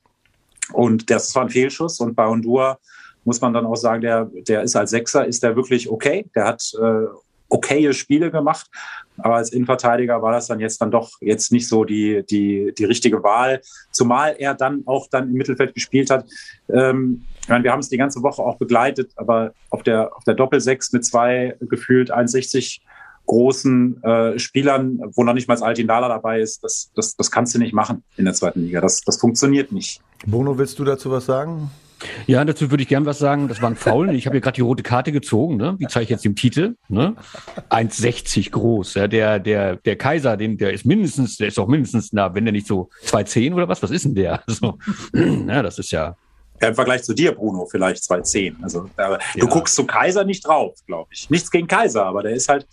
Und 0.73 1.11
das 1.11 1.35
war 1.35 1.43
ein 1.43 1.51
Fehlschuss. 1.51 1.99
Und 1.99 2.15
bei 2.15 2.27
Honduras 2.27 2.79
muss 3.25 3.41
man 3.41 3.53
dann 3.53 3.67
auch 3.67 3.77
sagen, 3.77 4.03
der, 4.03 4.31
der 4.33 4.63
ist 4.63 4.77
als 4.77 4.91
Sechser, 4.91 5.27
ist 5.27 5.43
der 5.43 5.57
wirklich 5.57 5.91
okay. 5.91 6.25
Der 6.37 6.45
hat 6.45 6.73
äh, 6.81 7.07
okaye 7.53 7.93
Spiele 7.93 8.31
gemacht. 8.31 8.67
Aber 9.19 9.37
als 9.37 9.53
Innenverteidiger 9.53 10.23
war 10.23 10.33
das 10.33 10.47
dann 10.47 10.59
jetzt 10.59 10.81
dann 10.81 10.91
doch 10.91 11.11
jetzt 11.21 11.53
nicht 11.53 11.69
so 11.69 11.85
die, 11.85 12.25
die, 12.29 12.73
die 12.77 12.85
richtige 12.85 13.23
Wahl. 13.23 13.61
Zumal 13.91 14.35
er 14.39 14.55
dann 14.55 14.83
auch 14.87 15.07
dann 15.09 15.29
im 15.29 15.35
Mittelfeld 15.35 15.75
gespielt 15.75 16.11
hat. 16.11 16.27
Ähm, 16.73 17.25
ich 17.43 17.49
meine, 17.49 17.65
wir 17.65 17.73
haben 17.73 17.81
es 17.81 17.89
die 17.89 17.99
ganze 17.99 18.23
Woche 18.23 18.43
auch 18.43 18.57
begleitet, 18.57 19.13
aber 19.17 19.53
auf 19.71 19.83
der, 19.83 20.17
auf 20.17 20.25
der 20.25 20.35
Doppelsechs 20.35 20.93
mit 20.93 21.05
zwei 21.05 21.57
gefühlt 21.61 22.13
1,60 22.13 22.81
großen 23.27 24.03
äh, 24.03 24.39
Spielern, 24.39 25.01
wo 25.15 25.23
noch 25.23 25.35
nicht 25.35 25.49
mal 25.49 25.63
Altin 25.63 25.87
Dala 25.87 26.09
dabei 26.09 26.41
ist, 26.41 26.65
das, 26.65 26.91
das, 26.95 27.17
das 27.17 27.31
kannst 27.31 27.55
du 27.55 27.59
nicht 27.59 27.73
machen 27.73 28.03
in 28.17 28.25
der 28.25 28.35
zweiten 28.35 28.63
Liga. 28.63 28.81
Das, 28.81 29.03
das 29.03 29.19
funktioniert 29.19 29.73
nicht. 29.73 30.01
Bruno, 30.27 30.59
willst 30.59 30.79
du 30.79 30.85
dazu 30.85 31.11
was 31.11 31.27
sagen? 31.27 31.71
Ja, 32.27 32.45
dazu 32.45 32.71
würde 32.71 32.83
ich 32.83 32.89
gern 32.89 33.07
was 33.07 33.19
sagen. 33.19 33.49
Das 33.49 33.63
war 33.63 33.71
ein 33.71 33.77
Foul. 33.77 34.15
Ich 34.15 34.27
habe 34.27 34.35
hier 34.35 34.41
gerade 34.41 34.57
die 34.57 34.63
rote 34.63 34.83
Karte 34.83 35.13
gezogen. 35.13 35.57
Ne? 35.57 35.77
Die 35.81 35.87
zeige 35.87 36.05
ich 36.05 36.11
jetzt 36.11 36.27
im 36.27 36.37
Titel. 36.37 36.77
Ne? 36.89 37.15
1,60 37.71 38.51
groß. 38.51 38.95
Ja, 38.95 39.09
der, 39.09 39.39
der, 39.39 39.77
der 39.77 39.97
Kaiser, 39.97 40.37
den, 40.37 40.59
der 40.59 40.73
ist 40.73 40.85
mindestens, 40.85 41.37
der 41.37 41.49
ist 41.49 41.59
auch 41.59 41.69
mindestens, 41.69 42.13
na, 42.13 42.35
wenn 42.35 42.45
der 42.45 42.53
nicht 42.53 42.67
so 42.67 42.91
2,10 43.07 43.55
oder 43.55 43.69
was? 43.69 43.83
Was 43.83 43.91
ist 43.91 44.05
denn 44.05 44.15
der? 44.15 44.43
So, 44.47 44.79
ja, 45.15 45.63
das 45.63 45.79
ist 45.79 45.91
ja. 45.91 46.17
Ja, 46.61 46.69
Im 46.69 46.75
Vergleich 46.75 47.03
zu 47.03 47.13
dir, 47.13 47.33
Bruno, 47.33 47.67
vielleicht 47.67 48.05
2,10. 48.05 48.63
Also, 48.63 48.89
ja. 48.97 49.19
du 49.37 49.49
guckst 49.49 49.75
zum 49.75 49.87
Kaiser 49.87 50.25
nicht 50.25 50.47
drauf, 50.47 50.79
glaube 50.87 51.09
ich. 51.13 51.29
Nichts 51.29 51.51
gegen 51.51 51.67
Kaiser, 51.67 52.05
aber 52.05 52.23
der 52.23 52.33
ist 52.33 52.49
halt, 52.49 52.67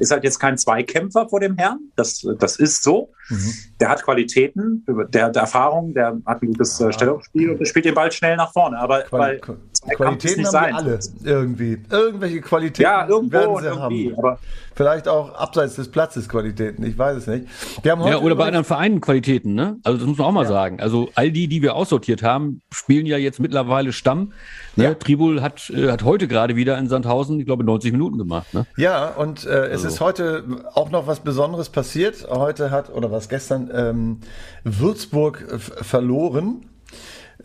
ist 0.00 0.10
halt 0.10 0.24
jetzt 0.24 0.40
kein 0.40 0.58
Zweikämpfer 0.58 1.28
vor 1.28 1.40
dem 1.40 1.56
Herrn. 1.56 1.78
Das, 1.94 2.26
das 2.38 2.56
ist 2.56 2.82
so. 2.82 3.12
Mhm. 3.28 3.54
Der 3.80 3.88
hat 3.90 4.02
Qualitäten, 4.02 4.84
der 5.10 5.26
hat 5.26 5.36
Erfahrung, 5.36 5.94
der 5.94 6.18
hat 6.26 6.42
ein 6.42 6.48
gutes 6.48 6.80
äh, 6.80 6.84
ja. 6.84 6.92
Stellungsspiel 6.92 7.50
und 7.50 7.58
der 7.58 7.66
spielt 7.66 7.84
den 7.84 7.94
Ball 7.94 8.10
schnell 8.10 8.36
nach 8.36 8.52
vorne. 8.52 8.78
Aber 8.78 9.02
Quali 9.02 9.40
weil 9.40 9.94
Qualitäten 9.96 10.44
haben 10.46 10.52
sein. 10.52 10.74
alle 10.74 10.98
irgendwie. 11.22 11.78
Irgendwelche 11.90 12.40
Qualitäten 12.40 12.82
ja, 12.82 13.06
irgendwo 13.06 13.32
werden 13.32 13.62
sie 13.62 13.80
haben. 13.80 14.18
Aber 14.18 14.38
Vielleicht 14.80 15.08
auch 15.08 15.34
abseits 15.34 15.74
des 15.74 15.90
Platzes 15.90 16.26
Qualitäten, 16.26 16.82
ich 16.84 16.96
weiß 16.96 17.18
es 17.18 17.26
nicht. 17.26 17.44
Wir 17.82 17.92
haben 17.92 18.00
heute 18.00 18.12
ja, 18.12 18.18
oder 18.20 18.34
bei 18.34 18.46
anderen 18.46 18.64
Vereinen 18.64 19.02
Qualitäten, 19.02 19.54
ne? 19.54 19.76
Also 19.82 19.98
das 19.98 20.06
muss 20.06 20.16
man 20.16 20.26
auch 20.28 20.32
mal 20.32 20.44
ja. 20.44 20.48
sagen. 20.48 20.80
Also 20.80 21.10
all 21.16 21.30
die, 21.30 21.48
die 21.48 21.60
wir 21.60 21.74
aussortiert 21.74 22.22
haben, 22.22 22.62
spielen 22.72 23.04
ja 23.04 23.18
jetzt 23.18 23.40
mittlerweile 23.40 23.92
Stamm. 23.92 24.32
Ne? 24.80 24.86
Ja. 24.88 24.94
Tribul 24.94 25.42
hat, 25.42 25.70
äh, 25.70 25.90
hat 25.90 26.04
heute 26.04 26.28
gerade 26.28 26.56
wieder 26.56 26.78
in 26.78 26.88
Sandhausen, 26.88 27.38
ich 27.38 27.46
glaube, 27.46 27.64
90 27.64 27.92
Minuten 27.92 28.18
gemacht. 28.18 28.52
Ne? 28.54 28.66
Ja, 28.76 29.08
und 29.08 29.44
äh, 29.44 29.66
es 29.66 29.84
also. 29.84 29.88
ist 29.88 30.00
heute 30.00 30.44
auch 30.74 30.90
noch 30.90 31.06
was 31.06 31.20
Besonderes 31.20 31.68
passiert. 31.68 32.26
Heute 32.30 32.70
hat, 32.70 32.90
oder 32.92 33.10
was 33.10 33.28
gestern, 33.28 33.70
ähm, 33.72 34.18
Würzburg 34.64 35.46
verloren 35.58 36.66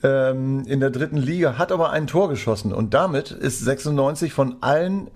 ähm, 0.04 0.64
in 0.66 0.80
der 0.80 0.90
dritten 0.90 1.18
Liga, 1.18 1.58
hat 1.58 1.72
aber 1.72 1.92
ein 1.92 2.08
Tor 2.08 2.30
geschossen 2.30 2.74
und 2.74 2.94
damit 2.94 3.32
ist 3.32 3.60
96 3.60 4.34
von 4.34 4.58
allen 4.62 5.08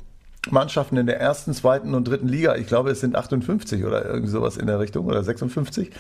Mannschaften 0.50 0.98
in 0.98 1.06
der 1.06 1.20
ersten, 1.20 1.54
zweiten 1.54 1.94
und 1.94 2.08
dritten 2.08 2.28
Liga, 2.28 2.56
ich 2.56 2.68
glaube, 2.68 2.92
es 2.92 3.02
sind 3.02 3.16
58 3.16 3.84
oder 3.84 4.06
irgendwie 4.06 4.32
sowas 4.32 4.58
in 4.58 4.68
der 4.68 4.80
Richtung 4.80 5.06
oder 5.06 5.24
56, 5.24 5.92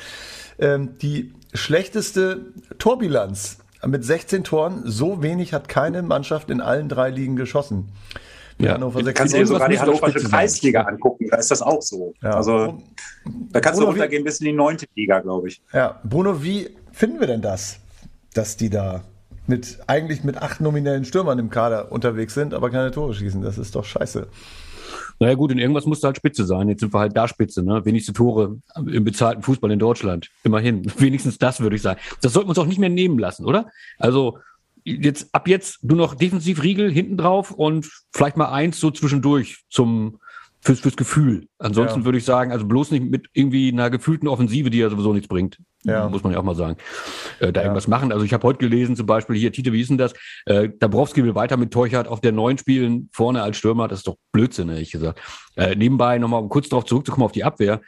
ähm, 0.59 0.97
die 1.01 1.33
schlechteste 1.53 2.45
Torbilanz 2.77 3.58
mit 3.85 4.03
16 4.03 4.43
Toren. 4.43 4.83
So 4.85 5.21
wenig 5.21 5.53
hat 5.53 5.69
keine 5.69 6.01
Mannschaft 6.01 6.49
in 6.49 6.61
allen 6.61 6.89
drei 6.89 7.09
Ligen 7.09 7.35
geschossen. 7.35 7.89
Ja. 8.59 8.73
Hannover 8.73 9.03
6 9.03 9.17
kannst 9.17 9.33
du 9.33 9.37
dir 9.37 9.47
sogar 9.47 9.69
die 9.69 9.79
Hannoversche 9.79 10.19
Kreisliga 10.19 10.81
angucken, 10.81 11.27
da 11.31 11.37
ist 11.37 11.49
das 11.49 11.61
auch 11.61 11.81
so. 11.81 12.13
Ja. 12.21 12.31
Also 12.31 12.83
da 13.51 13.61
kannst 13.61 13.79
Bruno, 13.79 13.93
du 13.93 13.99
runtergehen 13.99 14.25
bis 14.25 14.41
in 14.41 14.47
die 14.47 14.53
neunte 14.53 14.85
Liga, 14.95 15.19
glaube 15.19 15.47
ich. 15.47 15.61
Ja, 15.71 16.01
Bruno, 16.03 16.43
wie 16.43 16.75
finden 16.91 17.21
wir 17.21 17.27
denn 17.27 17.41
das, 17.41 17.79
dass 18.33 18.57
die 18.57 18.69
da 18.69 19.03
mit 19.47 19.79
eigentlich 19.87 20.25
mit 20.25 20.37
acht 20.37 20.59
nominellen 20.59 21.05
Stürmern 21.05 21.39
im 21.39 21.49
Kader 21.49 21.91
unterwegs 21.91 22.33
sind, 22.33 22.53
aber 22.53 22.69
keine 22.69 22.91
Tore 22.91 23.13
schießen? 23.13 23.41
Das 23.41 23.57
ist 23.57 23.75
doch 23.75 23.85
scheiße. 23.85 24.27
Naja 25.19 25.35
gut, 25.35 25.51
in 25.51 25.59
irgendwas 25.59 25.85
musste 25.85 26.07
halt 26.07 26.17
Spitze 26.17 26.45
sein. 26.45 26.69
Jetzt 26.69 26.79
sind 26.79 26.93
wir 26.93 26.99
halt 26.99 27.15
da 27.15 27.27
Spitze, 27.27 27.61
ne? 27.61 27.83
Wenigste 27.83 28.13
Tore 28.13 28.57
im 28.75 29.03
bezahlten 29.03 29.43
Fußball 29.43 29.69
in 29.71 29.79
Deutschland. 29.79 30.29
Immerhin. 30.43 30.89
Wenigstens 30.97 31.37
das 31.37 31.59
würde 31.59 31.75
ich 31.75 31.81
sagen. 31.81 31.99
Das 32.21 32.33
sollten 32.33 32.47
wir 32.47 32.51
uns 32.51 32.59
auch 32.59 32.65
nicht 32.65 32.79
mehr 32.79 32.89
nehmen 32.89 33.19
lassen, 33.19 33.45
oder? 33.45 33.69
Also 33.97 34.39
jetzt 34.85 35.33
ab 35.33 35.47
jetzt 35.47 35.83
nur 35.83 35.97
noch 35.97 36.15
Defensivriegel 36.15 36.91
hinten 36.91 37.17
drauf 37.17 37.51
und 37.51 37.91
vielleicht 38.13 38.37
mal 38.37 38.49
eins 38.49 38.79
so 38.79 38.91
zwischendurch 38.91 39.63
zum 39.69 40.19
fürs, 40.61 40.79
fürs 40.81 40.97
Gefühl. 40.97 41.47
Ansonsten 41.57 41.99
ja. 41.99 42.05
würde 42.05 42.17
ich 42.17 42.25
sagen, 42.25 42.51
also 42.51 42.65
bloß 42.65 42.91
nicht 42.91 43.09
mit 43.09 43.27
irgendwie 43.33 43.71
einer 43.71 43.89
gefühlten 43.89 44.27
Offensive, 44.27 44.69
die 44.69 44.79
ja 44.79 44.89
sowieso 44.89 45.13
nichts 45.13 45.27
bringt. 45.27 45.57
Ja. 45.83 46.09
Muss 46.09 46.23
man 46.23 46.33
ja 46.33 46.39
auch 46.39 46.43
mal 46.43 46.55
sagen. 46.55 46.77
Äh, 47.39 47.53
da 47.53 47.61
ja. 47.61 47.67
irgendwas 47.67 47.87
machen. 47.87 48.11
Also 48.11 48.25
ich 48.25 48.33
habe 48.33 48.45
heute 48.45 48.59
gelesen, 48.59 48.95
zum 48.95 49.05
Beispiel 49.05 49.37
hier, 49.37 49.51
Tite, 49.51 49.71
wie 49.71 49.81
ist 49.81 49.89
denn 49.89 49.97
das? 49.97 50.13
Äh, 50.45 50.69
Dabrowski 50.79 51.23
will 51.23 51.35
weiter 51.35 51.55
mit 51.55 51.71
Teuchert 51.71 52.07
auf 52.07 52.19
der 52.19 52.33
neuen 52.33 52.57
spielen, 52.57 53.09
vorne 53.13 53.41
als 53.41 53.57
Stürmer. 53.57 53.87
Das 53.87 53.99
ist 53.99 54.07
doch 54.07 54.17
Blödsinn, 54.33 54.69
ehrlich 54.69 54.91
gesagt. 54.91 55.21
Äh, 55.55 55.75
nebenbei 55.75 56.17
nochmal, 56.17 56.41
um 56.41 56.49
kurz 56.49 56.67
darauf 56.67 56.85
zurückzukommen, 56.85 57.25
auf 57.25 57.31
die 57.31 57.43
Abwehr. 57.43 57.81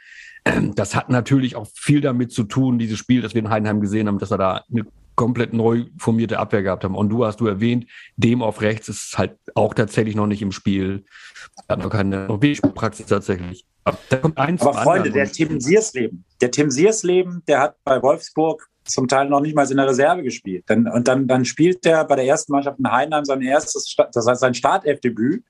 Das 0.74 0.96
hat 0.96 1.08
natürlich 1.08 1.54
auch 1.54 1.68
viel 1.72 2.00
damit 2.00 2.32
zu 2.32 2.42
tun, 2.42 2.76
dieses 2.76 2.98
Spiel, 2.98 3.22
das 3.22 3.32
wir 3.32 3.42
in 3.42 3.50
Heidenheim 3.50 3.80
gesehen 3.80 4.08
haben, 4.08 4.18
dass 4.18 4.32
er 4.32 4.38
da 4.38 4.64
eine 4.72 4.86
komplett 5.14 5.52
neu 5.52 5.84
formierte 5.98 6.38
Abwehr 6.38 6.62
gehabt 6.62 6.84
haben. 6.84 6.94
Und 6.94 7.08
du 7.10 7.24
hast 7.24 7.40
du 7.40 7.46
erwähnt, 7.46 7.86
dem 8.16 8.42
auf 8.42 8.60
rechts 8.60 8.88
ist 8.88 9.18
halt 9.18 9.36
auch 9.54 9.74
tatsächlich 9.74 10.16
noch 10.16 10.26
nicht 10.26 10.42
im 10.42 10.52
Spiel. 10.52 11.04
Hat 11.68 11.80
noch 11.80 11.90
keine 11.90 12.26
Praxis 12.74 13.06
tatsächlich. 13.06 13.64
Aber 13.84 13.98
da 14.08 14.16
kommt 14.16 14.38
eins 14.38 14.62
Aber 14.62 14.74
Freunde, 14.74 15.10
der 15.10 15.30
Tim 15.30 15.60
Siersleben, 15.60 16.24
der 16.40 16.50
Tim 16.50 16.70
Siersleben, 16.70 17.42
der 17.48 17.60
hat 17.60 17.76
bei 17.84 18.00
Wolfsburg 18.02 18.68
zum 18.84 19.08
Teil 19.08 19.28
noch 19.28 19.40
nicht 19.40 19.54
mal 19.54 19.68
in 19.70 19.76
der 19.76 19.88
Reserve 19.88 20.22
gespielt. 20.22 20.64
Dann, 20.66 20.88
und 20.88 21.08
dann, 21.08 21.26
dann 21.28 21.44
spielt 21.44 21.84
der 21.84 22.04
bei 22.04 22.16
der 22.16 22.26
ersten 22.26 22.52
Mannschaft 22.52 22.78
in 22.78 22.90
Heidenheim 22.90 23.24
sein 23.24 23.42
erstes, 23.42 23.94
das 24.12 24.26
heißt 24.26 24.40
sein 24.40 24.54
Startelfdebüt, 24.54 25.44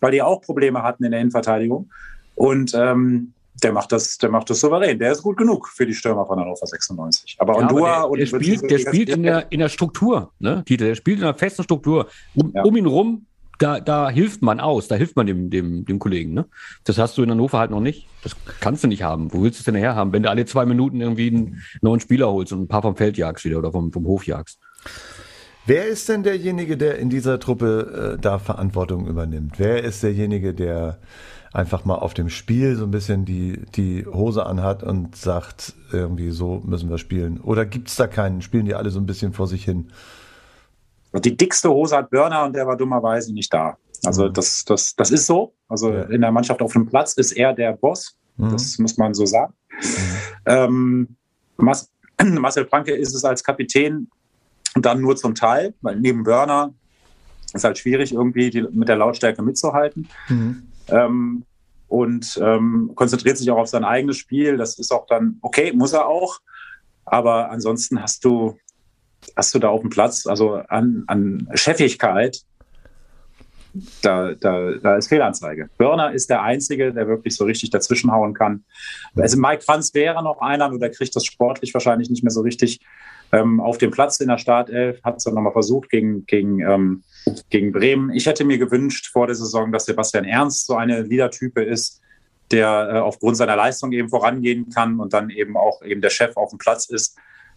weil 0.00 0.12
die 0.12 0.22
auch 0.22 0.40
Probleme 0.40 0.82
hatten 0.82 1.04
in 1.04 1.10
der 1.10 1.20
Innenverteidigung. 1.20 1.90
Und 2.34 2.72
ähm, 2.74 3.32
der 3.62 3.72
macht 3.72 3.92
das, 3.92 4.18
der 4.18 4.30
macht 4.30 4.50
das 4.50 4.60
souverän. 4.60 4.98
Der 4.98 5.12
ist 5.12 5.22
gut 5.22 5.36
genug 5.36 5.68
für 5.68 5.86
die 5.86 5.94
Stürmer 5.94 6.26
von 6.26 6.38
Hannover 6.38 6.66
96. 6.66 7.36
Aber 7.38 7.54
ja, 7.54 7.60
Ondua 7.60 7.92
aber 8.04 8.16
der, 8.16 8.26
der 8.26 8.34
und 8.34 8.44
spielt, 8.44 8.70
der 8.70 8.78
spielt 8.78 9.08
in 9.08 9.22
der, 9.22 9.50
in 9.52 9.60
der 9.60 9.68
Struktur, 9.68 10.32
ne, 10.38 10.64
Tite, 10.64 10.84
der 10.84 10.94
spielt 10.94 11.18
in 11.18 11.24
einer 11.24 11.34
festen 11.34 11.62
Struktur. 11.62 12.08
Um, 12.34 12.52
ja. 12.54 12.62
um 12.62 12.76
ihn 12.76 12.86
rum, 12.86 13.26
da, 13.58 13.78
da 13.78 14.08
hilft 14.08 14.40
man 14.40 14.58
aus, 14.58 14.88
da 14.88 14.94
hilft 14.94 15.16
man 15.16 15.26
dem, 15.26 15.50
dem, 15.50 15.84
dem 15.84 15.98
Kollegen, 15.98 16.32
ne? 16.32 16.46
Das 16.84 16.96
hast 16.96 17.18
du 17.18 17.22
in 17.22 17.30
Hannover 17.30 17.58
halt 17.58 17.70
noch 17.70 17.80
nicht. 17.80 18.06
Das 18.22 18.34
kannst 18.60 18.82
du 18.82 18.88
nicht 18.88 19.02
haben. 19.02 19.32
Wo 19.34 19.42
willst 19.42 19.58
du 19.58 19.60
es 19.60 19.64
denn 19.66 19.74
her 19.74 19.94
haben, 19.94 20.12
wenn 20.12 20.22
du 20.22 20.30
alle 20.30 20.46
zwei 20.46 20.64
Minuten 20.64 21.00
irgendwie 21.00 21.28
einen 21.28 21.62
neuen 21.82 22.00
Spieler 22.00 22.30
holst 22.30 22.52
und 22.52 22.62
ein 22.62 22.68
paar 22.68 22.82
vom 22.82 22.96
Feld 22.96 23.18
jagst 23.18 23.44
wieder 23.44 23.58
oder 23.58 23.70
vom, 23.70 23.92
vom 23.92 24.06
Hof 24.06 24.26
jagst? 24.26 24.58
Wer 25.66 25.86
ist 25.86 26.08
denn 26.08 26.22
derjenige, 26.22 26.78
der 26.78 26.98
in 26.98 27.10
dieser 27.10 27.38
Truppe 27.38 28.14
äh, 28.16 28.20
da 28.20 28.38
Verantwortung 28.38 29.06
übernimmt? 29.06 29.58
Wer 29.58 29.84
ist 29.84 30.02
derjenige, 30.02 30.54
der 30.54 30.98
einfach 31.52 31.84
mal 31.84 31.96
auf 31.96 32.14
dem 32.14 32.28
Spiel 32.28 32.76
so 32.76 32.84
ein 32.84 32.90
bisschen 32.90 33.24
die, 33.24 33.60
die 33.74 34.06
Hose 34.06 34.46
anhat 34.46 34.82
und 34.82 35.16
sagt, 35.16 35.74
irgendwie 35.92 36.30
so 36.30 36.62
müssen 36.64 36.88
wir 36.90 36.98
spielen? 36.98 37.40
Oder 37.40 37.66
gibt 37.66 37.88
es 37.88 37.96
da 37.96 38.06
keinen? 38.06 38.40
Spielen 38.42 38.66
die 38.66 38.74
alle 38.74 38.90
so 38.90 39.00
ein 39.00 39.06
bisschen 39.06 39.32
vor 39.32 39.48
sich 39.48 39.64
hin? 39.64 39.90
Die 41.12 41.36
dickste 41.36 41.70
Hose 41.70 41.96
hat 41.96 42.10
Börner 42.10 42.44
und 42.44 42.54
der 42.54 42.66
war 42.66 42.76
dummerweise 42.76 43.32
nicht 43.34 43.52
da. 43.52 43.76
Also 44.04 44.28
mhm. 44.28 44.32
das, 44.32 44.64
das, 44.64 44.94
das 44.94 45.10
ist 45.10 45.26
so. 45.26 45.54
Also 45.68 45.92
ja. 45.92 46.02
in 46.04 46.20
der 46.20 46.30
Mannschaft 46.30 46.62
auf 46.62 46.72
dem 46.72 46.86
Platz 46.86 47.14
ist 47.14 47.32
er 47.32 47.52
der 47.52 47.72
Boss. 47.72 48.16
Mhm. 48.36 48.52
Das 48.52 48.78
muss 48.78 48.96
man 48.96 49.12
so 49.12 49.26
sagen. 49.26 49.52
Mhm. 50.46 50.46
Ähm, 50.46 51.16
Marcel 52.38 52.66
Franke 52.66 52.94
ist 52.94 53.14
es 53.14 53.24
als 53.24 53.42
Kapitän 53.42 54.08
dann 54.76 55.00
nur 55.00 55.16
zum 55.16 55.34
Teil, 55.34 55.74
weil 55.80 55.98
neben 55.98 56.22
Börner 56.22 56.72
ist 57.52 57.64
halt 57.64 57.78
schwierig, 57.78 58.12
irgendwie 58.12 58.50
die, 58.50 58.62
mit 58.62 58.88
der 58.88 58.94
Lautstärke 58.94 59.42
mitzuhalten. 59.42 60.08
Mhm 60.28 60.69
ähm, 60.90 61.44
und 61.88 62.40
ähm, 62.42 62.92
konzentriert 62.94 63.36
sich 63.36 63.50
auch 63.50 63.58
auf 63.58 63.68
sein 63.68 63.84
eigenes 63.84 64.16
Spiel. 64.16 64.56
Das 64.56 64.78
ist 64.78 64.92
auch 64.92 65.06
dann 65.06 65.38
okay, 65.42 65.72
muss 65.72 65.92
er 65.92 66.06
auch. 66.06 66.40
Aber 67.04 67.50
ansonsten 67.50 68.00
hast 68.00 68.24
du, 68.24 68.58
hast 69.36 69.54
du 69.54 69.58
da 69.58 69.68
auf 69.68 69.80
dem 69.80 69.90
Platz, 69.90 70.26
also 70.26 70.54
an, 70.54 71.04
an 71.08 71.48
Chefigkeit, 71.54 72.44
da, 74.02 74.34
da, 74.34 74.72
da 74.82 74.96
ist 74.96 75.08
Fehlanzeige. 75.08 75.68
Börner 75.78 76.12
ist 76.12 76.30
der 76.30 76.42
Einzige, 76.42 76.92
der 76.92 77.06
wirklich 77.06 77.36
so 77.36 77.44
richtig 77.44 77.70
dazwischenhauen 77.70 78.34
kann. 78.34 78.64
Also 79.14 79.38
Mike 79.38 79.62
Franz 79.62 79.94
wäre 79.94 80.22
noch 80.22 80.40
einer, 80.40 80.68
nur 80.68 80.78
der 80.78 80.90
kriegt 80.90 81.14
das 81.14 81.24
sportlich 81.24 81.72
wahrscheinlich 81.74 82.10
nicht 82.10 82.24
mehr 82.24 82.32
so 82.32 82.40
richtig 82.40 82.80
ähm, 83.32 83.60
auf 83.60 83.78
dem 83.78 83.90
Platz 83.90 84.20
in 84.20 84.28
der 84.28 84.38
Startelf. 84.38 85.02
Hat 85.02 85.18
es 85.18 85.24
dann 85.24 85.34
nochmal 85.34 85.52
versucht 85.52 85.90
gegen, 85.90 86.26
gegen 86.26 86.60
ähm, 86.60 87.02
gegen 87.50 87.72
Bremen. 87.72 88.10
Ich 88.10 88.26
hätte 88.26 88.44
mir 88.44 88.58
gewünscht 88.58 89.08
vor 89.12 89.26
der 89.26 89.36
Saison, 89.36 89.72
dass 89.72 89.86
Sebastian 89.86 90.24
Ernst 90.24 90.66
so 90.66 90.74
eine 90.76 91.02
Leader-Type 91.02 91.62
ist, 91.62 92.00
der 92.50 92.90
äh, 92.92 92.98
aufgrund 92.98 93.36
seiner 93.36 93.56
Leistung 93.56 93.92
eben 93.92 94.08
vorangehen 94.08 94.70
kann 94.70 94.98
und 94.98 95.12
dann 95.12 95.30
eben 95.30 95.56
auch 95.56 95.82
eben 95.82 96.00
der 96.00 96.10
Chef 96.10 96.36
auf 96.36 96.50
dem 96.50 96.58
Platz 96.58 96.86
ist. 96.86 97.16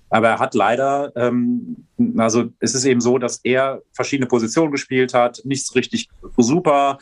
Aber 0.10 0.28
er 0.28 0.40
hat 0.40 0.54
leider, 0.54 1.12
ähm, 1.16 1.88
also 2.18 2.46
es 2.60 2.76
ist 2.76 2.86
eben 2.86 3.02
so, 3.02 3.18
dass 3.18 3.40
er 3.44 3.82
verschiedene 3.94 4.28
Positionen 4.28 4.72
gespielt 4.72 5.14
hat, 5.14 5.42
nichts 5.44 5.74
richtig 5.76 6.10
super, 6.38 7.00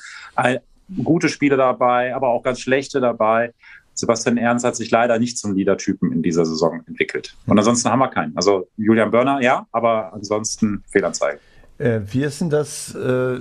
gute 1.03 1.27
Spiele 1.27 1.57
dabei, 1.57 2.15
aber 2.15 2.29
auch 2.29 2.43
ganz 2.43 2.61
schlechte 2.61 3.01
dabei. 3.01 3.53
Sebastian 3.93 4.38
Ernst 4.38 4.65
hat 4.65 4.75
sich 4.75 4.89
leider 4.89 5.19
nicht 5.19 5.38
zum 5.38 5.55
Leader-Typen 5.55 6.12
in 6.12 6.21
dieser 6.24 6.45
Saison 6.45 6.81
entwickelt. 6.88 7.36
Und 7.45 7.57
ansonsten 7.57 7.89
haben 7.89 8.00
wir 8.00 8.10
keinen. 8.10 8.36
Also 8.36 8.67
Julian 8.77 9.12
Börner, 9.12 9.41
ja, 9.41 9.67
aber 9.71 10.13
ansonsten 10.13 10.83
Fehlanzeige. 10.89 11.39
Äh, 11.77 12.01
wie 12.07 12.24
ist 12.24 12.41
denn 12.41 12.50
das 12.50 12.95
äh, 12.95 13.39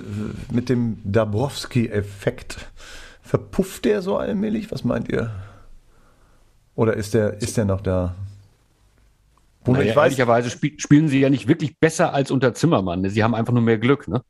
mit 0.51 0.69
dem 0.69 0.97
Dabrowski-Effekt? 1.03 2.69
Verpufft 3.21 3.85
der 3.85 4.01
so 4.01 4.17
allmählich? 4.17 4.71
Was 4.71 4.83
meint 4.83 5.09
ihr? 5.09 5.31
Oder 6.75 6.95
ist 6.95 7.13
der, 7.13 7.41
ist 7.41 7.57
der 7.57 7.65
noch 7.65 7.81
da? 7.81 8.15
Naja, 9.65 9.81
ich 9.83 9.95
weiß, 9.95 10.13
ehrlicherweise 10.13 10.49
spiel, 10.49 10.79
spielen 10.79 11.07
sie 11.07 11.19
ja 11.19 11.29
nicht 11.29 11.47
wirklich 11.47 11.77
besser 11.77 12.13
als 12.13 12.31
unter 12.31 12.53
Zimmermann. 12.53 13.07
Sie 13.07 13.23
haben 13.23 13.35
einfach 13.35 13.53
nur 13.53 13.61
mehr 13.61 13.77
Glück. 13.77 14.07
Ne? 14.07 14.23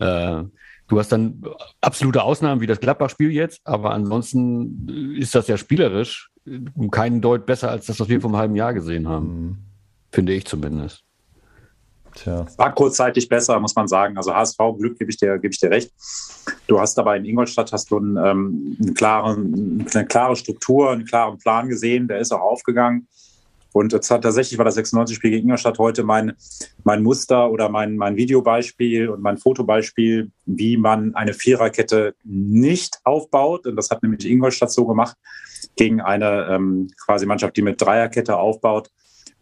Äh, 0.00 0.42
du 0.88 0.98
hast 0.98 1.10
dann 1.12 1.42
absolute 1.80 2.22
Ausnahmen 2.22 2.60
wie 2.60 2.66
das 2.66 2.80
Gladbach-Spiel 2.80 3.30
jetzt, 3.30 3.60
aber 3.64 3.92
ansonsten 3.92 5.16
ist 5.18 5.34
das 5.34 5.48
ja 5.48 5.56
spielerisch 5.56 6.30
um 6.74 6.90
keinen 6.90 7.20
Deut 7.20 7.46
besser 7.46 7.70
als 7.70 7.86
das, 7.86 7.98
was 7.98 8.08
wir 8.08 8.20
vor 8.20 8.30
einem 8.30 8.38
halben 8.38 8.56
Jahr 8.56 8.72
gesehen 8.72 9.08
haben. 9.08 9.26
Mhm. 9.26 9.58
Finde 10.12 10.32
ich 10.32 10.46
zumindest. 10.46 11.02
Tja. 12.14 12.46
War 12.56 12.74
kurzzeitig 12.74 13.28
besser, 13.28 13.60
muss 13.60 13.74
man 13.74 13.88
sagen. 13.88 14.16
Also 14.16 14.34
HSV 14.34 14.56
Glück 14.78 14.98
gebe 14.98 15.10
ich 15.10 15.18
dir, 15.18 15.38
gebe 15.38 15.52
ich 15.52 15.60
dir 15.60 15.70
recht. 15.70 15.92
Du 16.66 16.80
hast 16.80 16.98
aber 16.98 17.16
in 17.16 17.24
Ingolstadt 17.26 17.72
hast 17.72 17.90
du 17.90 17.98
einen, 17.98 18.16
ähm, 18.16 18.76
einen 18.80 18.94
klaren, 18.94 19.86
eine 19.92 20.06
klare 20.06 20.36
Struktur, 20.36 20.90
einen 20.90 21.04
klaren 21.04 21.36
Plan 21.38 21.68
gesehen. 21.68 22.08
Der 22.08 22.18
ist 22.18 22.32
auch 22.32 22.40
aufgegangen. 22.40 23.06
Und 23.76 23.90
tatsächlich 23.90 24.56
war 24.56 24.64
das 24.64 24.78
96-Spiel 24.78 25.30
gegen 25.30 25.48
Ingolstadt 25.48 25.78
heute 25.78 26.02
mein, 26.02 26.32
mein 26.82 27.02
Muster 27.02 27.50
oder 27.50 27.68
mein, 27.68 27.98
mein 27.98 28.16
Videobeispiel 28.16 29.10
und 29.10 29.20
mein 29.20 29.36
Fotobeispiel, 29.36 30.30
wie 30.46 30.78
man 30.78 31.14
eine 31.14 31.34
Viererkette 31.34 32.14
nicht 32.24 32.98
aufbaut. 33.04 33.66
Und 33.66 33.76
das 33.76 33.90
hat 33.90 34.02
nämlich 34.02 34.26
Ingolstadt 34.26 34.72
so 34.72 34.86
gemacht 34.86 35.14
gegen 35.76 36.00
eine 36.00 36.46
ähm, 36.50 36.88
quasi 37.04 37.26
Mannschaft, 37.26 37.54
die 37.58 37.60
mit 37.60 37.78
Dreierkette 37.78 38.38
aufbaut 38.38 38.90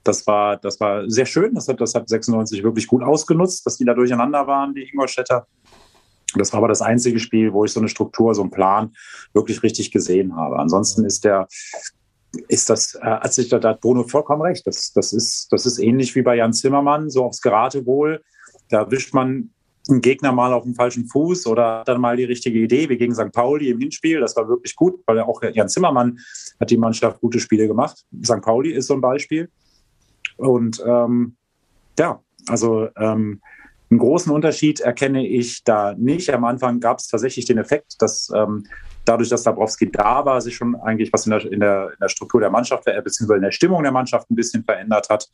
das 0.03 0.27
war, 0.27 0.57
das 0.57 0.81
war 0.81 1.09
sehr 1.09 1.27
schön. 1.27 1.55
Das 1.55 1.69
hat, 1.69 1.81
das 1.81 1.95
hat 1.95 2.09
96 2.09 2.65
wirklich 2.65 2.89
gut 2.89 3.05
ausgenutzt, 3.05 3.65
dass 3.65 3.77
die 3.77 3.85
da 3.85 3.95
durcheinander 3.95 4.49
waren, 4.49 4.75
die 4.75 4.83
Ingolstädter. 4.83 5.47
Das 6.35 6.53
war 6.53 6.59
aber 6.59 6.69
das 6.69 6.83
einzige 6.83 7.21
Spiel, 7.21 7.53
wo 7.53 7.65
ich 7.65 7.73
so 7.73 7.79
eine 7.79 7.89
Struktur, 7.89 8.35
so 8.35 8.43
einen 8.43 8.51
Plan 8.51 8.95
wirklich 9.33 9.63
richtig 9.63 9.93
gesehen 9.93 10.35
habe. 10.35 10.59
Ansonsten 10.59 11.05
ist 11.05 11.25
der, 11.25 11.47
ist 12.49 12.71
das, 12.71 12.95
äh, 12.97 13.01
hat 13.01 13.33
sich 13.33 13.49
da, 13.49 13.61
hat 13.63 13.81
Bruno 13.81 14.05
vollkommen 14.05 14.43
recht. 14.43 14.67
Das, 14.67 14.93
das 14.93 15.13
ist, 15.13 15.53
das 15.53 15.67
ist 15.67 15.79
ähnlich 15.79 16.15
wie 16.15 16.23
bei 16.23 16.37
Jan 16.37 16.53
Zimmermann, 16.53 17.11
so 17.11 17.25
aufs 17.25 17.41
Geratewohl. 17.41 18.23
Da 18.71 18.91
wischt 18.91 19.15
man 19.15 19.51
einen 19.89 20.01
Gegner 20.01 20.33
mal 20.33 20.53
auf 20.53 20.65
dem 20.65 20.75
falschen 20.75 21.07
Fuß 21.07 21.47
oder 21.47 21.81
hat 21.81 21.89
dann 21.89 22.01
mal 22.01 22.17
die 22.17 22.25
richtige 22.25 22.59
Idee, 22.59 22.89
wie 22.89 22.97
gegen 22.97 23.15
St. 23.15 23.33
Pauli 23.33 23.71
im 23.71 23.79
Hinspiel. 23.81 24.21
Das 24.21 24.35
war 24.37 24.49
wirklich 24.49 24.75
gut, 24.77 25.01
weil 25.07 25.21
auch 25.21 25.43
Jan 25.43 25.69
Zimmermann 25.69 26.19
hat 26.59 26.71
die 26.71 26.77
Mannschaft 26.77 27.21
gute 27.21 27.39
Spiele 27.39 27.69
gemacht. 27.69 28.05
St. 28.25 28.41
Pauli 28.41 28.73
ist 28.73 28.87
so 28.87 28.95
ein 28.95 29.01
Beispiel. 29.01 29.51
Und 30.37 30.83
ähm, 30.87 31.37
ja, 31.99 32.21
also 32.49 32.89
ähm, 32.97 33.41
einen 33.95 34.01
großen 34.01 34.33
Unterschied 34.33 34.81
erkenne 34.81 35.25
ich 35.25 35.63
da 35.63 35.95
nicht. 35.97 36.29
Am 36.31 36.45
Anfang 36.45 36.81
gab 36.81 36.99
es 36.99 37.07
tatsächlich 37.07 37.45
den 37.45 37.59
Effekt, 37.59 37.95
dass 38.01 38.29
ähm, 38.35 38.67
dadurch, 39.05 39.29
dass 39.29 39.45
Dabrowski 39.45 39.91
da 39.93 40.25
war, 40.25 40.41
sich 40.41 40.57
schon 40.57 40.75
eigentlich 40.75 41.13
was 41.13 41.27
in 41.27 41.31
der, 41.31 41.45
in 41.45 41.61
der, 41.61 41.91
in 41.93 41.99
der 42.01 42.09
Struktur 42.09 42.41
der 42.41 42.51
Mannschaft, 42.51 42.85
beziehungsweise 42.85 43.37
in 43.37 43.43
der 43.43 43.53
Stimmung 43.53 43.85
der 43.85 43.93
Mannschaft 43.93 44.29
ein 44.31 44.35
bisschen 44.35 44.65
verändert 44.65 45.09
hat. 45.11 45.29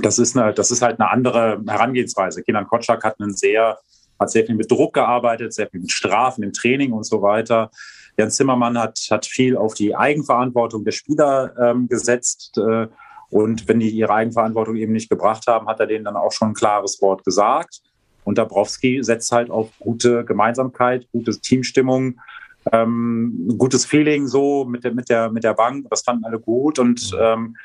Das 0.00 0.18
ist, 0.18 0.36
eine, 0.36 0.52
das 0.52 0.72
ist 0.72 0.82
halt 0.82 0.98
eine 0.98 1.08
andere 1.08 1.62
Herangehensweise. 1.64 2.42
Kenan 2.42 2.66
Kotschak 2.66 3.04
hat 3.04 3.20
einen 3.20 3.34
sehr, 3.34 3.78
hat 4.18 4.30
sehr 4.30 4.44
viel 4.44 4.56
mit 4.56 4.68
Druck 4.68 4.94
gearbeitet, 4.94 5.54
sehr 5.54 5.68
viel 5.68 5.78
mit 5.78 5.92
Strafen 5.92 6.42
im 6.42 6.52
Training 6.52 6.92
und 6.92 7.06
so 7.06 7.22
weiter. 7.22 7.70
Jan 8.16 8.32
Zimmermann 8.32 8.76
hat, 8.76 8.98
hat 9.12 9.26
viel 9.26 9.56
auf 9.56 9.74
die 9.74 9.94
Eigenverantwortung 9.94 10.84
der 10.84 10.90
Spieler 10.90 11.54
ähm, 11.60 11.86
gesetzt. 11.86 12.58
Äh, 12.58 12.88
und 13.34 13.66
wenn 13.66 13.80
die 13.80 13.90
ihre 13.90 14.14
Eigenverantwortung 14.14 14.76
eben 14.76 14.92
nicht 14.92 15.10
gebracht 15.10 15.48
haben, 15.48 15.66
hat 15.66 15.80
er 15.80 15.88
denen 15.88 16.04
dann 16.04 16.14
auch 16.14 16.30
schon 16.30 16.50
ein 16.50 16.54
klares 16.54 17.02
Wort 17.02 17.24
gesagt. 17.24 17.82
Und 18.22 18.38
Dabrowski 18.38 19.02
setzt 19.02 19.32
halt 19.32 19.50
auf 19.50 19.70
gute 19.80 20.24
Gemeinsamkeit, 20.24 21.08
gute 21.10 21.32
Teamstimmung, 21.40 22.20
ähm, 22.70 23.52
gutes 23.58 23.86
Feeling 23.86 24.28
so 24.28 24.64
mit 24.64 24.84
der, 24.84 24.94
mit 24.94 25.08
der, 25.08 25.32
mit 25.32 25.42
der 25.42 25.54
Bank. 25.54 25.88
Das 25.90 26.02
fanden 26.02 26.24
alle 26.24 26.38
gut. 26.38 26.78
Und 26.78 27.10
ähm, 27.20 27.56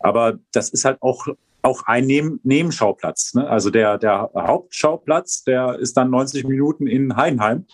aber 0.00 0.40
das 0.50 0.70
ist 0.70 0.84
halt 0.84 1.00
auch 1.00 1.28
auch 1.62 1.84
ein 1.86 2.06
Neben 2.06 2.40
Nebenschauplatz. 2.42 3.34
Ne? 3.34 3.48
Also 3.48 3.70
der, 3.70 3.98
der 3.98 4.28
Hauptschauplatz, 4.34 5.44
der 5.44 5.78
ist 5.78 5.96
dann 5.96 6.10
90 6.10 6.42
Minuten 6.48 6.88
in 6.88 7.14
Heidenheim. 7.14 7.66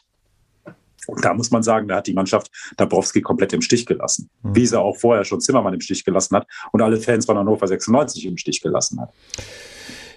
Und 1.07 1.25
da 1.25 1.35
muss 1.35 1.51
man 1.51 1.63
sagen, 1.63 1.89
da 1.89 1.97
hat 1.97 2.07
die 2.07 2.15
Mannschaft 2.15 2.51
Dabrowski 2.77 3.23
komplett 3.23 3.53
im 3.53 3.63
Stich 3.63 3.87
gelassen. 3.87 4.31
Mhm. 4.43 4.57
Wie 4.57 4.67
sie 4.67 4.79
auch 4.79 4.97
vorher 4.97 5.25
schon 5.25 5.41
Zimmermann 5.41 5.75
im 5.75 5.81
Stich 5.81 6.05
gelassen 6.05 6.37
hat 6.37 6.47
und 6.73 6.83
alle 6.83 6.99
Fans 6.99 7.27
von 7.27 7.37
Hannover 7.37 7.67
96 7.67 8.27
im 8.27 8.37
Stich 8.37 8.61
gelassen 8.61 9.01
hat. 9.01 9.13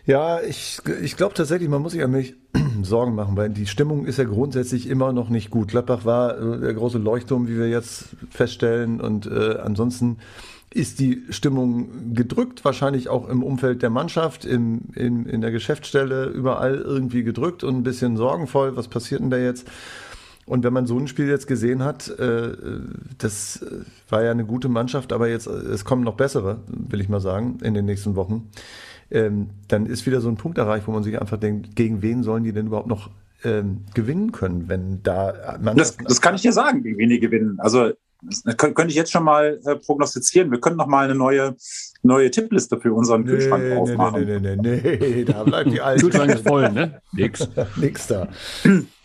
Ja, 0.06 0.42
ich, 0.42 0.80
ich 1.02 1.16
glaube 1.16 1.36
tatsächlich, 1.36 1.70
man 1.70 1.82
muss 1.82 1.92
sich 1.92 2.04
an 2.04 2.12
mich 2.12 2.36
Sorgen 2.82 3.14
machen, 3.14 3.38
weil 3.38 3.50
die 3.50 3.68
Stimmung 3.68 4.06
ist 4.06 4.18
ja 4.18 4.24
grundsätzlich 4.24 4.88
immer 4.88 5.14
noch 5.14 5.30
nicht 5.30 5.52
gut. 5.52 5.68
Gladbach 5.70 6.06
war 6.06 6.38
äh, 6.38 6.60
der 6.60 6.74
große 6.74 6.98
Leuchtturm, 6.98 7.48
wie 7.48 7.58
wir 7.58 7.70
jetzt 7.70 8.06
feststellen. 8.30 9.00
Und 9.00 9.28
äh, 9.28 9.58
ansonsten 9.62 10.18
ist 10.74 11.00
die 11.00 11.24
Stimmung 11.30 12.14
gedrückt, 12.14 12.64
wahrscheinlich 12.64 13.10
auch 13.10 13.28
im 13.28 13.44
Umfeld 13.44 13.82
der 13.82 13.90
Mannschaft, 13.90 14.46
im, 14.46 14.82
in, 14.96 15.26
in 15.26 15.42
der 15.42 15.52
Geschäftsstelle, 15.52 16.26
überall 16.26 16.76
irgendwie 16.76 17.24
gedrückt 17.24 17.64
und 17.64 17.76
ein 17.76 17.84
bisschen 17.84 18.18
sorgenvoll. 18.18 18.78
Was 18.78 18.88
passiert 18.88 19.22
denn 19.22 19.30
da 19.30 19.38
jetzt? 19.38 19.68
Und 20.46 20.64
wenn 20.64 20.74
man 20.74 20.88
so 20.88 20.98
ein 20.98 21.08
Spiel 21.08 21.28
jetzt 21.28 21.48
gesehen 21.48 21.84
hat, 21.84 22.10
äh, 22.20 22.52
das 23.18 23.66
war 24.10 24.24
ja 24.24 24.32
eine 24.32 24.46
gute 24.46 24.70
Mannschaft, 24.70 25.14
aber 25.14 25.30
jetzt, 25.30 25.48
es 25.48 25.86
kommen 25.86 26.04
noch 26.04 26.16
bessere, 26.16 26.60
will 26.68 27.00
ich 27.00 27.10
mal 27.10 27.22
sagen, 27.22 27.60
in 27.62 27.74
den 27.74 27.86
nächsten 27.86 28.16
Wochen. 28.16 28.50
Ähm, 29.12 29.50
dann 29.68 29.86
ist 29.86 30.06
wieder 30.06 30.22
so 30.22 30.30
ein 30.30 30.38
Punkt 30.38 30.58
erreicht, 30.58 30.88
wo 30.88 30.92
man 30.92 31.04
sich 31.04 31.20
einfach 31.20 31.38
denkt, 31.38 31.76
gegen 31.76 32.02
wen 32.02 32.24
sollen 32.24 32.44
die 32.44 32.54
denn 32.54 32.68
überhaupt 32.68 32.88
noch 32.88 33.10
ähm, 33.44 33.86
gewinnen 33.94 34.32
können, 34.32 34.70
wenn 34.70 35.04
da 35.04 35.58
das, 35.76 35.98
das 35.98 36.22
kann 36.22 36.36
ich 36.36 36.42
dir 36.42 36.54
sagen, 36.54 36.84
gegen 36.84 36.98
wen 36.98 37.10
die 37.10 37.20
gewinnen. 37.20 37.60
Also 37.60 37.92
das 38.22 38.58
könnte 38.58 38.88
ich 38.88 38.96
jetzt 38.96 39.12
schon 39.12 39.24
mal 39.24 39.60
äh, 39.66 39.76
prognostizieren. 39.76 40.52
Wir 40.52 40.60
können 40.60 40.78
noch 40.78 40.88
mal 40.88 41.06
eine 41.06 41.16
neue, 41.16 41.56
neue 42.04 42.30
Tippliste 42.30 42.80
für 42.80 42.94
unseren 42.94 43.24
nee, 43.24 43.32
Kühlschrank 43.32 43.64
nee, 43.64 43.76
aufmachen. 43.76 44.26
Nee, 44.26 44.40
nee, 44.40 44.56
nee, 44.56 44.98
nee, 45.00 45.26
da 45.26 45.44
bleibt 45.44 45.72
die 45.72 45.82
alte. 45.82 46.04
Kühlschrank 46.04 46.32
ist 46.32 46.48
voll, 46.48 46.72
ne? 46.72 47.02
Nix. 47.14 47.48
Nix 47.78 48.08
da. 48.08 48.28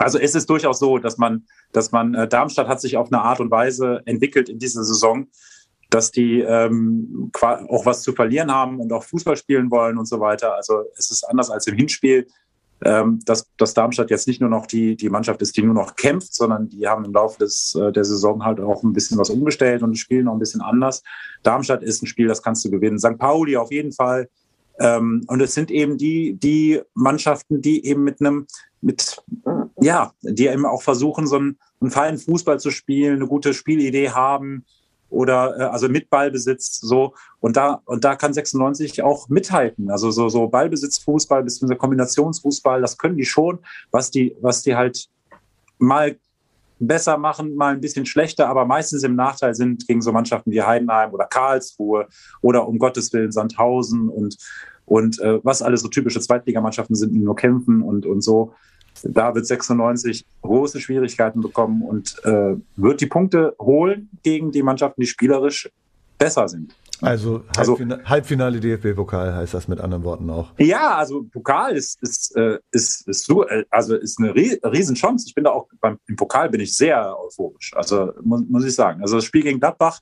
Also 0.00 0.18
es 0.18 0.34
ist 0.34 0.48
durchaus 0.48 0.78
so, 0.78 0.98
dass 0.98 1.18
man, 1.18 1.44
dass 1.72 1.92
man, 1.92 2.14
äh, 2.14 2.26
Darmstadt 2.26 2.68
hat 2.68 2.80
sich 2.80 2.96
auf 2.96 3.12
eine 3.12 3.20
Art 3.20 3.38
und 3.38 3.50
Weise 3.50 4.00
entwickelt 4.06 4.48
in 4.48 4.58
dieser 4.58 4.82
Saison, 4.82 5.28
dass 5.90 6.10
die 6.10 6.40
ähm, 6.40 7.30
auch 7.38 7.84
was 7.84 8.02
zu 8.02 8.12
verlieren 8.12 8.50
haben 8.50 8.80
und 8.80 8.92
auch 8.92 9.04
Fußball 9.04 9.36
spielen 9.36 9.70
wollen 9.70 9.98
und 9.98 10.06
so 10.06 10.18
weiter. 10.18 10.54
Also 10.54 10.84
es 10.96 11.10
ist 11.10 11.24
anders 11.24 11.50
als 11.50 11.66
im 11.66 11.76
Hinspiel, 11.76 12.26
ähm, 12.82 13.20
dass, 13.26 13.46
dass 13.58 13.74
Darmstadt 13.74 14.08
jetzt 14.08 14.26
nicht 14.26 14.40
nur 14.40 14.48
noch 14.48 14.64
die, 14.64 14.96
die 14.96 15.10
Mannschaft 15.10 15.42
ist, 15.42 15.54
die 15.58 15.62
nur 15.62 15.74
noch 15.74 15.96
kämpft, 15.96 16.32
sondern 16.32 16.70
die 16.70 16.88
haben 16.88 17.04
im 17.04 17.12
Laufe 17.12 17.38
des, 17.38 17.74
äh, 17.74 17.92
der 17.92 18.04
Saison 18.04 18.42
halt 18.42 18.58
auch 18.58 18.82
ein 18.82 18.94
bisschen 18.94 19.18
was 19.18 19.28
umgestellt 19.28 19.82
und 19.82 19.98
spielen 19.98 20.24
noch 20.24 20.32
ein 20.32 20.38
bisschen 20.38 20.62
anders. 20.62 21.02
Darmstadt 21.42 21.82
ist 21.82 22.02
ein 22.02 22.06
Spiel, 22.06 22.26
das 22.26 22.42
kannst 22.42 22.64
du 22.64 22.70
gewinnen. 22.70 22.98
St. 22.98 23.18
Pauli 23.18 23.58
auf 23.58 23.70
jeden 23.70 23.92
Fall. 23.92 24.30
Ähm, 24.78 25.24
und 25.26 25.42
es 25.42 25.52
sind 25.52 25.70
eben 25.70 25.98
die, 25.98 26.38
die 26.38 26.80
Mannschaften, 26.94 27.60
die 27.60 27.84
eben 27.84 28.02
mit 28.02 28.20
einem 28.20 28.46
mit, 28.80 29.22
ja, 29.80 30.12
die 30.22 30.46
eben 30.46 30.66
auch 30.66 30.82
versuchen, 30.82 31.26
so 31.26 31.36
einen, 31.36 31.58
einen 31.80 31.90
feinen 31.90 32.18
Fußball 32.18 32.60
zu 32.60 32.70
spielen, 32.70 33.16
eine 33.16 33.26
gute 33.26 33.54
Spielidee 33.54 34.10
haben 34.10 34.64
oder 35.08 35.58
äh, 35.58 35.62
also 35.64 35.88
mit 35.88 36.08
Ballbesitz 36.08 36.80
so. 36.80 37.14
Und 37.40 37.56
da 37.56 37.82
und 37.84 38.04
da 38.04 38.16
kann 38.16 38.32
96 38.32 39.02
auch 39.02 39.28
mithalten. 39.28 39.90
Also 39.90 40.10
so 40.10 40.28
so 40.28 40.48
Ballbesitzfußball 40.48 41.42
bis 41.42 41.58
zum 41.58 41.76
Kombinationsfußball, 41.76 42.80
das 42.80 42.96
können 42.96 43.16
die 43.16 43.24
schon, 43.24 43.58
was 43.90 44.10
die 44.10 44.36
was 44.40 44.62
die 44.62 44.76
halt 44.76 45.08
mal 45.78 46.16
besser 46.78 47.18
machen, 47.18 47.56
mal 47.56 47.74
ein 47.74 47.80
bisschen 47.80 48.06
schlechter, 48.06 48.48
aber 48.48 48.64
meistens 48.64 49.02
im 49.02 49.14
Nachteil 49.14 49.54
sind 49.54 49.86
gegen 49.86 50.00
so 50.00 50.12
Mannschaften 50.12 50.50
wie 50.50 50.62
Heidenheim 50.62 51.12
oder 51.12 51.26
Karlsruhe 51.26 52.08
oder 52.40 52.66
um 52.66 52.78
Gottes 52.78 53.12
Willen 53.12 53.32
Sandhausen 53.32 54.08
und 54.08 54.36
und 54.86 55.20
äh, 55.20 55.44
was 55.44 55.62
alles 55.62 55.82
so 55.82 55.88
typische 55.88 56.20
Zweitligamannschaften 56.20 56.96
sind, 56.96 57.12
die 57.12 57.18
nur 57.18 57.36
kämpfen 57.36 57.82
und 57.82 58.06
und 58.06 58.22
so 58.22 58.54
da 59.02 59.34
wird 59.34 59.46
96 59.46 60.24
große 60.42 60.80
Schwierigkeiten 60.80 61.40
bekommen 61.40 61.82
und 61.82 62.16
äh, 62.24 62.56
wird 62.76 63.00
die 63.00 63.06
Punkte 63.06 63.54
holen 63.58 64.10
gegen 64.22 64.52
die 64.52 64.62
Mannschaften, 64.62 65.00
die 65.00 65.06
spielerisch 65.06 65.70
besser 66.18 66.48
sind. 66.48 66.74
Also, 67.02 67.44
also 67.56 67.78
Halbfinale, 68.04 68.60
DFB-Pokal 68.60 69.34
heißt 69.34 69.54
das 69.54 69.68
mit 69.68 69.80
anderen 69.80 70.04
Worten 70.04 70.28
auch. 70.28 70.52
Ja, 70.58 70.96
also 70.96 71.22
Pokal 71.22 71.74
ist, 71.74 72.02
ist, 72.02 72.36
äh, 72.36 72.58
ist, 72.72 73.08
ist, 73.08 73.24
so, 73.24 73.46
äh, 73.46 73.64
also 73.70 73.96
ist 73.96 74.18
eine 74.18 74.34
Riesenchance. 74.34 75.26
Ich 75.26 75.34
bin 75.34 75.44
da 75.44 75.50
auch 75.50 75.66
beim, 75.80 75.98
im 76.06 76.16
Pokal 76.16 76.50
bin 76.50 76.60
ich 76.60 76.76
sehr 76.76 77.18
euphorisch. 77.18 77.72
Also 77.74 78.12
muss, 78.22 78.42
muss 78.48 78.64
ich 78.66 78.74
sagen. 78.74 79.00
Also 79.00 79.16
das 79.16 79.24
Spiel 79.24 79.42
gegen 79.42 79.60
Gladbach, 79.60 80.00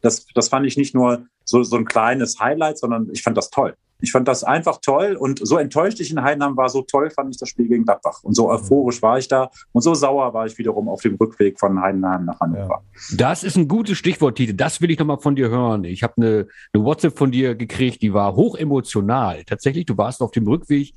das, 0.00 0.26
das 0.34 0.48
fand 0.48 0.66
ich 0.66 0.76
nicht 0.76 0.94
nur 0.94 1.26
so, 1.44 1.62
so 1.62 1.76
ein 1.76 1.84
kleines 1.84 2.40
Highlight, 2.40 2.78
sondern 2.78 3.08
ich 3.12 3.22
fand 3.22 3.36
das 3.36 3.50
toll. 3.50 3.76
Ich 4.00 4.12
fand 4.12 4.28
das 4.28 4.44
einfach 4.44 4.78
toll 4.80 5.16
und 5.18 5.40
so 5.42 5.56
enttäuscht 5.58 6.00
ich 6.00 6.10
in 6.10 6.22
Heidenheim 6.22 6.56
war, 6.56 6.68
so 6.68 6.82
toll 6.82 7.10
fand 7.10 7.34
ich 7.34 7.38
das 7.38 7.48
Spiel 7.48 7.68
gegen 7.68 7.84
Gladbach. 7.84 8.20
Und 8.22 8.34
so 8.34 8.50
euphorisch 8.50 9.02
war 9.02 9.18
ich 9.18 9.28
da 9.28 9.50
und 9.72 9.82
so 9.82 9.94
sauer 9.94 10.32
war 10.34 10.46
ich 10.46 10.56
wiederum 10.58 10.88
auf 10.88 11.02
dem 11.02 11.16
Rückweg 11.16 11.58
von 11.58 11.80
Heidenheim 11.80 12.24
nach 12.24 12.40
Hannover. 12.40 12.82
Ja. 13.10 13.16
Das 13.16 13.44
ist 13.44 13.56
ein 13.56 13.68
gutes 13.68 13.98
Stichwort, 13.98 14.36
Tite. 14.36 14.54
Das 14.54 14.80
will 14.80 14.90
ich 14.90 14.98
nochmal 14.98 15.18
von 15.18 15.36
dir 15.36 15.48
hören. 15.48 15.84
Ich 15.84 16.02
habe 16.02 16.14
eine, 16.16 16.48
eine 16.72 16.84
WhatsApp 16.84 17.16
von 17.16 17.30
dir 17.30 17.54
gekriegt, 17.54 18.02
die 18.02 18.14
war 18.14 18.34
hoch 18.36 18.56
emotional. 18.56 19.44
Tatsächlich, 19.44 19.86
du 19.86 19.96
warst 19.96 20.20
auf 20.22 20.30
dem 20.30 20.46
Rückweg 20.46 20.94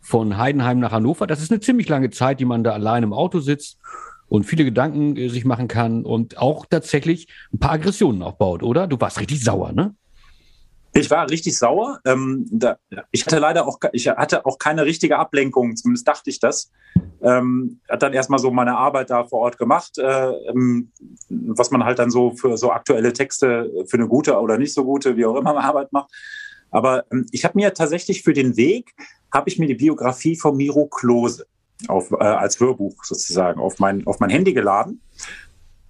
von 0.00 0.38
Heidenheim 0.38 0.78
nach 0.78 0.92
Hannover. 0.92 1.26
Das 1.26 1.42
ist 1.42 1.50
eine 1.50 1.60
ziemlich 1.60 1.88
lange 1.88 2.10
Zeit, 2.10 2.40
die 2.40 2.44
man 2.44 2.64
da 2.64 2.72
allein 2.72 3.02
im 3.02 3.12
Auto 3.12 3.40
sitzt 3.40 3.78
und 4.28 4.44
viele 4.44 4.64
Gedanken 4.64 5.16
äh, 5.16 5.28
sich 5.28 5.44
machen 5.44 5.68
kann 5.68 6.04
und 6.04 6.38
auch 6.38 6.66
tatsächlich 6.66 7.28
ein 7.52 7.58
paar 7.58 7.72
Aggressionen 7.72 8.22
aufbaut, 8.22 8.62
oder? 8.62 8.86
Du 8.86 9.00
warst 9.00 9.20
richtig 9.20 9.42
sauer, 9.42 9.72
ne? 9.72 9.94
Ich 10.98 11.10
war 11.10 11.30
richtig 11.30 11.56
sauer. 11.56 12.00
Ähm, 12.04 12.46
da, 12.50 12.78
ich 13.10 13.24
hatte 13.24 13.38
leider 13.38 13.66
auch, 13.66 13.78
ich 13.92 14.08
hatte 14.08 14.44
auch 14.46 14.58
keine 14.58 14.84
richtige 14.84 15.18
Ablenkung, 15.18 15.76
zumindest 15.76 16.08
dachte 16.08 16.30
ich 16.30 16.40
das. 16.40 16.70
Ähm, 17.22 17.80
hat 17.88 18.02
dann 18.02 18.12
erstmal 18.12 18.38
so 18.38 18.50
meine 18.50 18.76
Arbeit 18.76 19.10
da 19.10 19.24
vor 19.24 19.40
Ort 19.40 19.58
gemacht, 19.58 19.98
äh, 19.98 20.30
ähm, 20.48 20.90
was 21.28 21.70
man 21.70 21.84
halt 21.84 21.98
dann 21.98 22.10
so 22.10 22.32
für 22.32 22.56
so 22.56 22.72
aktuelle 22.72 23.12
Texte 23.12 23.70
für 23.86 23.96
eine 23.96 24.08
gute 24.08 24.38
oder 24.38 24.58
nicht 24.58 24.74
so 24.74 24.84
gute, 24.84 25.16
wie 25.16 25.26
auch 25.26 25.36
immer 25.36 25.56
Arbeit 25.64 25.92
macht. 25.92 26.10
Aber 26.70 27.04
ähm, 27.12 27.26
ich 27.30 27.44
habe 27.44 27.56
mir 27.56 27.74
tatsächlich 27.74 28.22
für 28.22 28.32
den 28.32 28.56
Weg, 28.56 28.94
habe 29.32 29.48
ich 29.48 29.58
mir 29.58 29.66
die 29.66 29.74
Biografie 29.74 30.36
von 30.36 30.56
Miro 30.56 30.86
Klose 30.86 31.46
auf, 31.86 32.10
äh, 32.10 32.16
als 32.16 32.58
Hörbuch 32.58 33.04
sozusagen 33.04 33.60
auf 33.60 33.78
mein, 33.78 34.06
auf 34.06 34.20
mein 34.20 34.30
Handy 34.30 34.52
geladen 34.52 35.00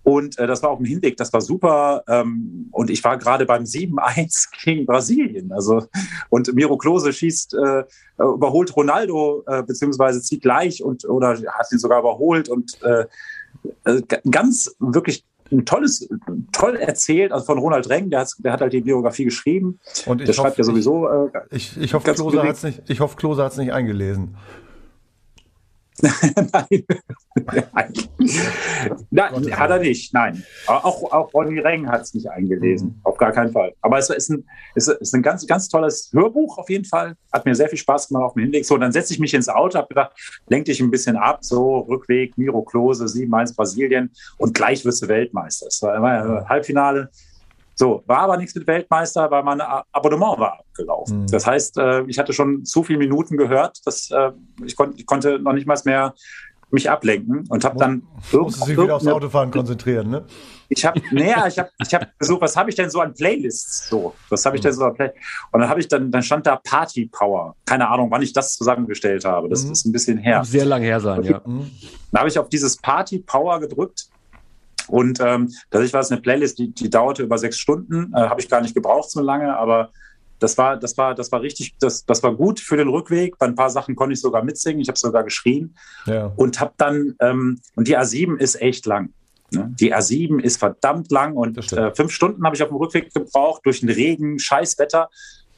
und 0.09 0.39
äh, 0.39 0.47
das 0.47 0.63
war 0.63 0.71
auf 0.71 0.79
dem 0.79 0.87
Hinweg, 0.87 1.19
das 1.19 1.35
war 1.35 1.43
super. 1.43 2.03
Ähm, 2.09 2.69
und 2.73 2.89
ich 2.89 3.05
war 3.05 3.19
gerade 3.19 3.45
beim 3.45 3.65
7-1 3.65 4.49
gegen 4.65 4.87
Brasilien. 4.87 5.53
Also, 5.53 5.87
und 6.31 6.55
Miro 6.55 6.79
Klose 6.79 7.13
schießt, 7.13 7.53
äh, 7.53 7.85
überholt 8.17 8.75
Ronaldo, 8.75 9.45
äh, 9.47 9.63
beziehungsweise 9.63 10.23
zieht 10.23 10.41
gleich 10.41 10.83
und 10.83 11.07
oder 11.07 11.37
hat 11.37 11.73
ihn 11.73 11.79
sogar 11.79 12.01
überholt 12.01 12.49
und 12.49 12.83
äh, 12.83 13.05
äh 13.85 14.03
ganz 14.31 14.75
wirklich 14.79 15.27
ein 15.53 15.67
tolles, 15.67 16.09
toll 16.53 16.77
erzählt, 16.77 17.31
also 17.31 17.45
von 17.45 17.59
Ronald 17.59 17.91
Reng, 17.91 18.09
der 18.09 18.21
hat, 18.21 18.33
der 18.39 18.53
hat 18.53 18.63
halt 18.63 18.73
die 18.73 18.81
Biografie 18.81 19.25
geschrieben. 19.25 19.79
Und 20.07 20.23
ich 20.23 20.27
der 20.27 20.37
hoffe, 20.37 20.41
schreibt 20.41 20.57
ja 20.59 20.65
sowieso. 20.65 21.07
Äh, 21.07 21.31
ich, 21.51 21.77
ich, 21.77 21.93
hoffe, 21.93 22.15
Klose 22.15 22.43
hat's 22.43 22.63
nicht, 22.63 22.83
ich 22.89 23.01
hoffe, 23.01 23.17
Klose 23.17 23.45
hat 23.45 23.53
es 23.53 23.59
nicht 23.59 23.75
eingelesen. 23.75 24.37
Nein. 26.03 26.85
nein, 29.11 29.59
hat 29.59 29.71
er 29.71 29.79
nicht, 29.79 30.13
nein. 30.15 30.43
Auch, 30.67 31.13
auch 31.13 31.35
Ronny 31.35 31.59
Reng 31.61 31.89
hat 31.89 32.03
es 32.03 32.15
nicht 32.15 32.29
eingelesen, 32.31 32.89
mhm. 32.89 33.01
auf 33.05 33.17
gar 33.17 33.33
keinen 33.33 33.53
Fall. 33.53 33.75
Aber 33.81 33.99
es 33.99 34.11
ist 34.11 34.31
ein, 34.31 34.45
es 34.75 34.89
ist 34.89 35.15
ein 35.15 35.23
ganz, 35.23 35.47
ganz 35.47 35.69
tolles 35.69 36.11
Hörbuch 36.13 36.59
auf 36.59 36.71
jeden 36.71 36.85
Fall. 36.85 37.15
Hat 37.33 37.45
mir 37.45 37.55
sehr 37.55 37.69
viel 37.69 37.79
Spaß 37.79 38.09
gemacht 38.09 38.25
auf 38.25 38.35
dem 38.35 38.45
Hinweg. 38.45 38.65
So, 38.65 38.77
dann 38.77 38.93
setze 38.93 39.13
ich 39.13 39.21
mich 39.21 39.35
ins 39.35 39.49
Auto, 39.49 39.79
habe 39.79 39.89
gedacht, 39.89 40.13
lenk 40.49 40.65
dich 40.67 40.81
ein 40.81 40.91
bisschen 40.91 41.17
ab, 41.17 41.39
so 41.43 41.79
Rückweg, 41.81 42.37
Miro 42.39 42.63
Klose, 42.63 43.05
7-1 43.05 43.57
Brasilien 43.57 44.11
und 44.37 44.55
gleich 44.55 44.85
wirst 44.85 45.03
du 45.03 45.09
Weltmeister. 45.09 45.67
Es 45.67 45.83
war, 45.83 46.01
war 46.03 46.49
Halbfinale. 46.49 47.11
So, 47.79 48.03
war 48.07 48.19
aber 48.19 48.37
nichts 48.37 48.57
mit 48.57 48.67
Weltmeister, 48.67 49.31
weil 49.31 49.45
mein 49.45 49.61
Abonnement 49.61 50.37
war 50.41 50.59
abgelaufen. 50.59 51.21
Mhm. 51.21 51.27
Das 51.29 51.47
heißt, 51.47 51.79
äh, 51.79 52.03
ich 52.09 52.19
hatte 52.19 52.33
schon 52.33 52.65
zu 52.65 52.83
viele 52.83 52.99
Minuten 52.99 53.37
gehört, 53.37 53.79
dass 53.87 54.11
äh, 54.11 54.33
ich, 54.65 54.75
kon 54.75 54.95
ich 54.97 55.07
konnte 55.07 55.39
noch 55.39 55.53
nicht 55.53 55.65
mal 55.65 55.79
mehr 55.85 56.13
mich 56.71 56.91
ablenken 56.91 57.47
und 57.49 57.65
habe 57.65 57.79
dann 57.79 58.03
musst 58.33 58.65
sich 58.65 58.77
wieder 58.77 58.97
aufs 58.97 59.07
Autofahren 59.07 59.53
konzentrieren, 59.53 60.11
ne? 60.11 60.25
Ich 60.69 60.85
habe, 60.85 61.01
naja, 61.13 61.47
ich 61.47 61.59
habe, 61.59 61.71
ich 61.81 61.95
habe 61.95 62.09
gesucht, 62.19 62.43
was 62.43 62.57
habe 62.57 62.69
ich 62.69 62.77
denn 62.77 62.91
so 62.91 63.01
an 63.01 63.15
Playlists? 63.15 63.89
So, 63.89 64.13
was 64.29 64.45
habe 64.45 64.57
ich 64.57 64.63
denn 64.63 64.73
so 64.73 64.85
an 64.85 64.95
Playlists? 64.95 65.21
Und 65.53 65.61
dann 65.61 65.71
habe 65.71 65.81
ich 65.81 65.87
dann, 65.87 66.11
dann 66.11 66.23
stand 66.23 66.47
da 66.47 66.57
Party 66.57 67.07
Power. 67.07 67.55
Keine 67.65 67.89
Ahnung, 67.89 68.11
wann 68.11 68.21
ich 68.23 68.33
das 68.33 68.57
zusammengestellt 68.57 69.25
habe. 69.25 69.49
Das 69.49 69.65
mhm. 69.65 69.73
ist 69.73 69.87
ein 69.87 69.93
bisschen 69.93 70.19
her. 70.19 70.45
Sehr 70.45 70.67
lang 70.67 70.83
her 70.83 71.01
sein, 71.01 71.23
ja. 71.23 71.41
Mhm. 71.45 71.71
Dann 72.11 72.19
habe 72.19 72.29
ich 72.29 72.39
auf 72.39 72.49
dieses 72.51 72.77
Party 72.77 73.21
Power 73.21 73.61
gedrückt 73.61 74.11
und 74.89 75.21
ähm, 75.21 75.53
tatsächlich 75.71 75.93
war 75.93 76.01
es 76.01 76.11
eine 76.11 76.21
Playlist, 76.21 76.59
die, 76.59 76.73
die 76.73 76.91
dauerte 76.91 77.23
über 77.23 77.39
sechs 77.39 77.59
Stunden. 77.59 78.13
Äh, 78.15 78.21
habe 78.21 78.41
ich 78.41 78.49
gar 78.49 78.61
nicht 78.61 78.75
gebraucht 78.75 79.11
so 79.11 79.21
lange, 79.21 79.57
aber 79.57 79.91
das 80.39 80.57
war, 80.57 80.77
das 80.77 80.97
war, 80.97 81.15
das 81.15 81.33
war 81.33 81.43
richtig, 81.43 81.75
das, 81.81 82.05
das 82.05 82.23
war 82.23 82.35
gut 82.35 82.61
für 82.61 82.77
den 82.77 82.89
Rückweg. 82.89 83.39
Bei 83.39 83.47
ein 83.47 83.55
paar 83.55 83.71
Sachen 83.71 83.97
konnte 83.97 84.13
ich 84.15 84.21
sogar 84.21 84.45
mitsingen. 84.45 84.81
Ich 84.81 84.89
habe 84.89 84.99
sogar 84.99 85.25
geschrien 85.25 85.75
ja. 86.07 86.33
und 86.37 86.61
habe 86.61 86.73
dann 86.77 87.17
ähm, 87.21 87.61
und 87.75 87.89
die 87.89 87.99
A7 87.99 88.39
ist 88.39 88.61
echt 88.61 88.87
lang. 88.87 89.13
Ne? 89.51 89.75
Die 89.81 89.95
A7 89.95 90.41
ist 90.41 90.59
verdammt 90.59 91.11
lang 91.11 91.35
und 91.35 91.73
äh, 91.73 91.95
fünf 91.95 92.13
Stunden 92.13 92.45
habe 92.45 92.55
ich 92.55 92.63
auf 92.63 92.69
dem 92.69 92.77
Rückweg 92.77 93.13
gebraucht 93.13 93.63
durch 93.65 93.81
den 93.81 93.89
Regen, 93.89 94.39
Scheißwetter. 94.39 95.09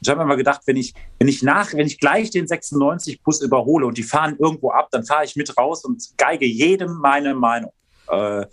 Ich 0.01 0.09
habe 0.09 0.21
mir 0.21 0.25
mal 0.25 0.35
gedacht, 0.35 0.61
wenn 0.65 0.77
ich, 0.77 0.95
wenn 1.19 1.27
ich 1.27 1.43
nach, 1.43 1.73
wenn 1.73 1.85
ich 1.85 1.99
gleich 1.99 2.31
den 2.31 2.47
96 2.47 3.21
Bus 3.21 3.41
überhole 3.41 3.85
und 3.85 3.97
die 3.97 4.03
fahren 4.03 4.35
irgendwo 4.39 4.71
ab, 4.71 4.87
dann 4.91 5.05
fahre 5.05 5.25
ich 5.25 5.35
mit 5.35 5.55
raus 5.57 5.85
und 5.85 6.01
geige 6.17 6.45
jedem 6.45 6.95
meine 6.95 7.35
Meinung. 7.35 7.71
Äh, 8.11 8.45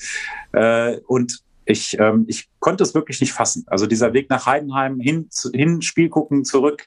äh, 0.52 1.00
und 1.06 1.42
ich, 1.64 1.98
ähm, 1.98 2.24
ich 2.28 2.48
konnte 2.60 2.82
es 2.82 2.94
wirklich 2.94 3.20
nicht 3.20 3.32
fassen. 3.32 3.64
Also 3.66 3.86
dieser 3.86 4.14
Weg 4.14 4.30
nach 4.30 4.46
Heidenheim, 4.46 5.00
hin, 5.00 5.28
hin 5.52 5.82
Spiel 5.82 6.08
gucken, 6.08 6.44
zurück, 6.44 6.86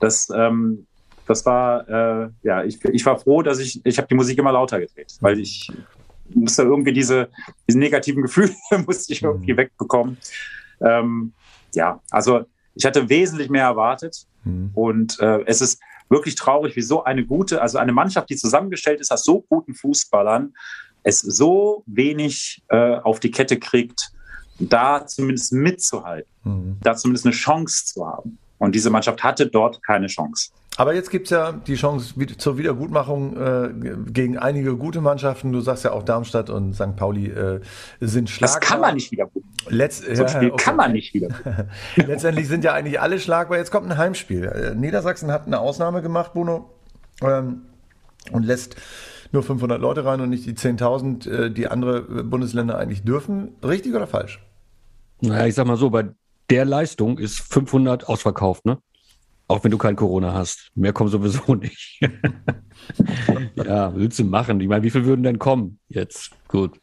das, 0.00 0.28
ähm, 0.34 0.86
das 1.26 1.44
war, 1.44 1.88
äh, 1.88 2.30
ja, 2.42 2.64
ich, 2.64 2.82
ich 2.84 3.04
war 3.04 3.18
froh, 3.18 3.42
dass 3.42 3.58
ich, 3.58 3.84
ich 3.84 3.98
habe 3.98 4.08
die 4.08 4.14
Musik 4.14 4.38
immer 4.38 4.52
lauter 4.52 4.80
gedreht, 4.80 5.16
weil 5.20 5.38
ich 5.38 5.70
musste 6.30 6.62
irgendwie 6.62 6.92
diese, 6.92 7.28
diese 7.68 7.78
negativen 7.78 8.22
Gefühle 8.22 8.54
musste 8.86 9.12
ich 9.12 9.22
irgendwie 9.22 9.52
mhm. 9.52 9.58
wegbekommen. 9.58 10.16
Ähm, 10.80 11.32
ja, 11.74 12.00
also 12.10 12.44
ich 12.74 12.84
hatte 12.84 13.08
wesentlich 13.08 13.50
mehr 13.50 13.64
erwartet 13.64 14.26
mhm. 14.44 14.70
und 14.74 15.20
äh, 15.20 15.42
es 15.46 15.60
ist 15.60 15.80
wirklich 16.08 16.36
traurig, 16.36 16.76
wie 16.76 16.82
so 16.82 17.04
eine 17.04 17.24
gute, 17.24 17.60
also 17.60 17.78
eine 17.78 17.92
Mannschaft, 17.92 18.30
die 18.30 18.36
zusammengestellt 18.36 19.00
ist 19.00 19.12
aus 19.12 19.24
so 19.24 19.42
guten 19.42 19.74
Fußballern, 19.74 20.54
es 21.06 21.20
so 21.20 21.84
wenig 21.86 22.62
äh, 22.68 22.96
auf 22.96 23.20
die 23.20 23.30
Kette 23.30 23.58
kriegt, 23.58 24.10
da 24.58 25.06
zumindest 25.06 25.52
mitzuhalten, 25.52 26.30
mhm. 26.42 26.76
da 26.82 26.96
zumindest 26.96 27.26
eine 27.26 27.34
Chance 27.34 27.86
zu 27.86 28.06
haben. 28.06 28.38
Und 28.58 28.74
diese 28.74 28.90
Mannschaft 28.90 29.22
hatte 29.22 29.46
dort 29.46 29.82
keine 29.84 30.08
Chance. 30.08 30.50
Aber 30.78 30.94
jetzt 30.94 31.10
gibt 31.10 31.26
es 31.26 31.30
ja 31.30 31.52
die 31.52 31.76
Chance 31.76 32.14
zur 32.36 32.58
Wiedergutmachung 32.58 33.36
äh, 33.36 33.70
gegen 34.10 34.36
einige 34.36 34.76
gute 34.76 35.00
Mannschaften. 35.00 35.52
Du 35.52 35.60
sagst 35.60 35.84
ja 35.84 35.92
auch 35.92 36.02
Darmstadt 36.02 36.50
und 36.50 36.74
St. 36.74 36.96
Pauli 36.96 37.28
äh, 37.28 37.60
sind 38.00 38.28
schlagbar. 38.28 38.60
Das 38.60 38.68
kann 38.68 38.80
man 38.80 38.94
nicht 38.94 39.12
wieder 39.12 39.30
Letzt, 39.68 40.04
so 40.04 40.24
ein 40.24 40.28
Spiel 40.28 40.50
okay. 40.50 40.64
kann 40.64 40.76
man 40.76 40.92
nicht 40.92 41.14
wieder. 41.14 41.28
Letztendlich 41.96 42.48
sind 42.48 42.64
ja 42.64 42.72
eigentlich 42.72 43.00
alle 43.00 43.20
schlagbar. 43.20 43.58
Jetzt 43.58 43.70
kommt 43.70 43.90
ein 43.90 43.96
Heimspiel. 43.96 44.44
Äh, 44.44 44.74
Niedersachsen 44.74 45.30
hat 45.30 45.46
eine 45.46 45.60
Ausnahme 45.60 46.02
gemacht, 46.02 46.34
Bruno, 46.34 46.70
ähm, 47.22 47.62
und 48.32 48.44
lässt 48.44 48.76
nur 49.32 49.42
500 49.42 49.80
Leute 49.80 50.04
rein 50.04 50.20
und 50.20 50.30
nicht 50.30 50.46
die 50.46 50.54
10.000, 50.54 51.30
äh, 51.30 51.50
die 51.50 51.68
andere 51.68 52.02
Bundesländer 52.24 52.78
eigentlich 52.78 53.02
dürfen. 53.02 53.54
Richtig 53.62 53.94
oder 53.94 54.06
falsch? 54.06 54.40
Naja, 55.20 55.46
ich 55.46 55.54
sag 55.54 55.66
mal 55.66 55.76
so, 55.76 55.90
bei 55.90 56.10
der 56.50 56.64
Leistung 56.64 57.18
ist 57.18 57.40
500 57.40 58.08
ausverkauft, 58.08 58.64
ne? 58.64 58.78
Auch 59.48 59.62
wenn 59.62 59.70
du 59.70 59.78
kein 59.78 59.96
Corona 59.96 60.32
hast. 60.32 60.70
Mehr 60.74 60.92
kommen 60.92 61.10
sowieso 61.10 61.54
nicht. 61.56 62.00
ja, 63.54 63.94
willst 63.94 64.18
du 64.18 64.24
machen? 64.24 64.60
Ich 64.60 64.68
meine, 64.68 64.82
wie 64.82 64.90
viel 64.90 65.04
würden 65.04 65.22
denn 65.22 65.38
kommen 65.38 65.78
jetzt? 65.88 66.30
Gut. 66.48 66.80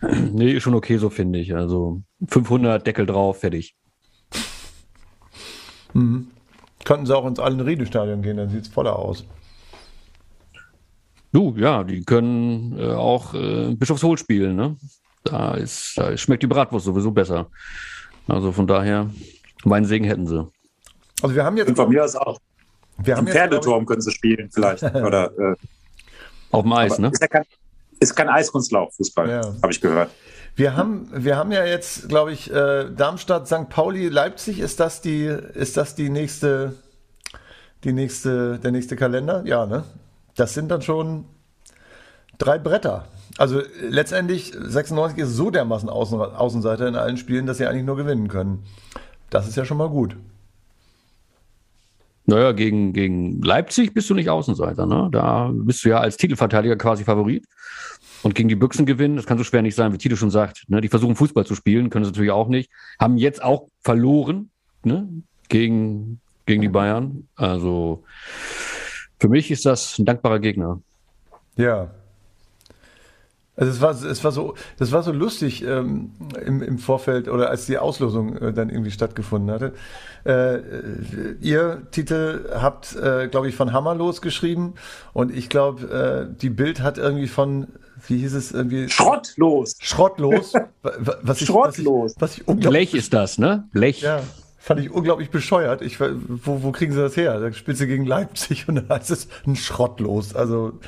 nee, 0.32 0.52
ist 0.52 0.62
schon 0.62 0.74
okay, 0.74 0.98
so 0.98 1.10
finde 1.10 1.38
ich. 1.38 1.54
Also 1.54 2.02
500 2.28 2.86
Deckel 2.86 3.06
drauf, 3.06 3.40
fertig. 3.40 3.76
Mhm. 5.92 6.28
Könnten 6.84 7.06
sie 7.06 7.16
auch 7.16 7.26
ins 7.26 7.38
Allen-Riede-Stadion 7.38 8.22
gehen, 8.22 8.36
dann 8.36 8.50
sieht 8.50 8.62
es 8.62 8.68
voller 8.68 8.98
aus. 8.98 9.24
Du, 11.34 11.52
ja, 11.56 11.82
die 11.82 12.04
können 12.04 12.78
äh, 12.78 12.92
auch 12.92 13.34
äh, 13.34 13.74
Bischofshohl 13.74 14.16
spielen, 14.16 14.54
ne? 14.54 14.76
Da, 15.24 15.54
ist, 15.54 15.94
da 15.96 16.16
schmeckt 16.16 16.44
die 16.44 16.46
Bratwurst 16.46 16.86
sowieso 16.86 17.10
besser. 17.10 17.48
Also 18.28 18.52
von 18.52 18.68
daher, 18.68 19.10
meinen 19.64 19.84
Segen 19.84 20.04
hätten 20.04 20.28
sie. 20.28 20.48
Also 21.20 21.34
wir 21.34 21.44
haben 21.44 21.56
jetzt. 21.56 21.70
Und 21.70 21.74
von 21.74 21.88
mir 21.88 22.04
aus 22.04 22.14
auch. 22.14 22.38
Wir 22.98 23.16
haben 23.16 23.26
Im 23.26 23.32
Pferdeturm 23.32 23.82
ich, 23.82 23.88
können 23.88 24.00
sie 24.00 24.12
spielen, 24.12 24.48
vielleicht. 24.52 24.84
Oder, 24.94 25.36
äh, 25.36 25.56
Auf 26.52 26.62
dem 26.62 26.72
Eis, 26.72 27.00
ne? 27.00 27.08
Ist, 27.08 27.20
ja 27.20 27.26
kein, 27.26 27.44
ist 27.98 28.14
kein 28.14 28.28
Eiskunstlauf, 28.28 28.94
Fußball, 28.94 29.28
ja. 29.28 29.40
habe 29.60 29.72
ich 29.72 29.80
gehört. 29.80 30.10
Wir 30.54 30.76
haben, 30.76 31.08
wir 31.12 31.36
haben 31.36 31.50
ja 31.50 31.64
jetzt, 31.64 32.08
glaube 32.08 32.32
ich, 32.32 32.48
äh, 32.52 32.92
Darmstadt, 32.94 33.48
St. 33.48 33.68
Pauli, 33.70 34.08
Leipzig. 34.08 34.60
Ist 34.60 34.78
das 34.78 35.00
die, 35.00 35.24
ist 35.24 35.76
das 35.76 35.96
die 35.96 36.10
nächste, 36.10 36.76
die 37.82 37.92
nächste, 37.92 38.60
der 38.60 38.70
nächste 38.70 38.94
Kalender? 38.94 39.42
Ja, 39.44 39.66
ne? 39.66 39.82
Das 40.36 40.54
sind 40.54 40.70
dann 40.70 40.82
schon 40.82 41.24
drei 42.38 42.58
Bretter. 42.58 43.08
Also 43.38 43.62
letztendlich 43.80 44.52
96 44.56 45.18
ist 45.18 45.30
so 45.30 45.50
dermaßen 45.50 45.88
Außen, 45.88 46.20
Außenseiter 46.20 46.86
in 46.86 46.96
allen 46.96 47.16
Spielen, 47.16 47.46
dass 47.46 47.58
sie 47.58 47.66
eigentlich 47.66 47.84
nur 47.84 47.96
gewinnen 47.96 48.28
können. 48.28 48.64
Das 49.30 49.48
ist 49.48 49.56
ja 49.56 49.64
schon 49.64 49.78
mal 49.78 49.88
gut. 49.88 50.16
Naja, 52.26 52.52
gegen, 52.52 52.92
gegen 52.92 53.42
Leipzig 53.42 53.92
bist 53.92 54.08
du 54.08 54.14
nicht 54.14 54.30
Außenseiter. 54.30 54.86
Ne? 54.86 55.08
Da 55.12 55.50
bist 55.52 55.84
du 55.84 55.90
ja 55.90 55.98
als 55.98 56.16
Titelverteidiger 56.16 56.76
quasi 56.76 57.04
Favorit. 57.04 57.44
Und 58.22 58.34
gegen 58.34 58.48
die 58.48 58.54
Büchsen 58.54 58.86
gewinnen, 58.86 59.16
das 59.16 59.26
kann 59.26 59.36
so 59.36 59.44
schwer 59.44 59.60
nicht 59.60 59.74
sein, 59.74 59.92
wie 59.92 59.98
Tito 59.98 60.16
schon 60.16 60.30
sagt. 60.30 60.64
Ne? 60.68 60.80
Die 60.80 60.88
versuchen 60.88 61.16
Fußball 61.16 61.44
zu 61.44 61.54
spielen, 61.54 61.90
können 61.90 62.06
sie 62.06 62.10
natürlich 62.10 62.30
auch 62.30 62.48
nicht. 62.48 62.70
Haben 62.98 63.18
jetzt 63.18 63.42
auch 63.42 63.68
verloren 63.82 64.50
ne? 64.82 65.06
gegen, 65.50 66.20
gegen 66.46 66.62
die 66.62 66.68
Bayern. 66.68 67.28
Also 67.36 68.04
für 69.24 69.30
mich 69.30 69.50
ist 69.50 69.64
das 69.64 69.98
ein 69.98 70.04
dankbarer 70.04 70.38
Gegner. 70.38 70.82
Ja. 71.56 71.88
Also 73.56 73.70
es 73.70 73.80
war, 73.80 73.90
es 73.92 74.22
war 74.22 74.32
so, 74.32 74.52
das 74.78 74.92
war 74.92 75.02
so 75.02 75.12
lustig 75.12 75.64
ähm, 75.64 76.10
im, 76.44 76.60
im 76.60 76.76
Vorfeld 76.76 77.28
oder 77.28 77.48
als 77.48 77.64
die 77.64 77.78
Auslosung 77.78 78.36
äh, 78.36 78.52
dann 78.52 78.68
irgendwie 78.68 78.90
stattgefunden 78.90 79.50
hatte. 79.50 79.72
Äh, 80.26 81.36
ihr 81.40 81.86
Titel 81.90 82.50
habt, 82.52 82.96
äh, 82.96 83.28
glaube 83.28 83.48
ich, 83.48 83.56
von 83.56 83.72
Hammerlos 83.72 84.20
geschrieben 84.20 84.74
und 85.14 85.34
ich 85.34 85.48
glaube, 85.48 86.28
äh, 86.30 86.38
die 86.38 86.50
Bild 86.50 86.82
hat 86.82 86.98
irgendwie 86.98 87.28
von, 87.28 87.68
wie 88.06 88.18
hieß 88.18 88.34
es 88.34 88.52
irgendwie? 88.52 88.90
Schrottlos. 88.90 89.76
Schrottlos. 89.80 90.52
Was 91.22 91.40
ich, 91.40 91.46
Schrottlos. 91.46 92.14
Was 92.18 92.36
ich, 92.36 92.46
was 92.46 92.56
ich 92.58 92.68
Blech 92.68 92.92
ist 92.92 93.14
das, 93.14 93.38
ne? 93.38 93.66
Blech. 93.72 94.02
Ja 94.02 94.20
fand 94.64 94.80
ich 94.80 94.90
unglaublich 94.90 95.28
bescheuert. 95.28 95.82
Ich, 95.82 96.00
wo, 96.00 96.62
wo 96.62 96.72
kriegen 96.72 96.90
sie 96.92 96.98
das 96.98 97.18
her? 97.18 97.38
Da 97.38 97.52
Spitze 97.52 97.86
gegen 97.86 98.06
Leipzig 98.06 98.66
und 98.66 98.76
dann 98.76 98.88
heißt 98.88 99.10
es 99.10 99.28
ein 99.46 99.56
Schrott 99.56 100.00
los. 100.00 100.34
Also 100.34 100.80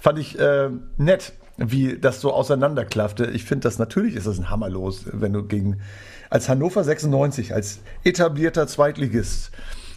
fand 0.00 0.20
ich 0.20 0.38
äh, 0.38 0.70
nett, 0.98 1.32
wie 1.56 1.98
das 1.98 2.20
so 2.20 2.32
auseinanderklaffte. 2.32 3.26
Ich 3.26 3.44
finde 3.44 3.64
das 3.64 3.80
natürlich 3.80 4.14
ist 4.14 4.28
das 4.28 4.38
ein 4.38 4.50
Hammer 4.50 4.68
los, 4.68 5.02
wenn 5.10 5.32
du 5.32 5.42
gegen 5.42 5.80
als 6.30 6.48
Hannover 6.48 6.84
96, 6.84 7.52
als 7.52 7.80
etablierter 8.04 8.68
Zweitligist, 8.68 9.50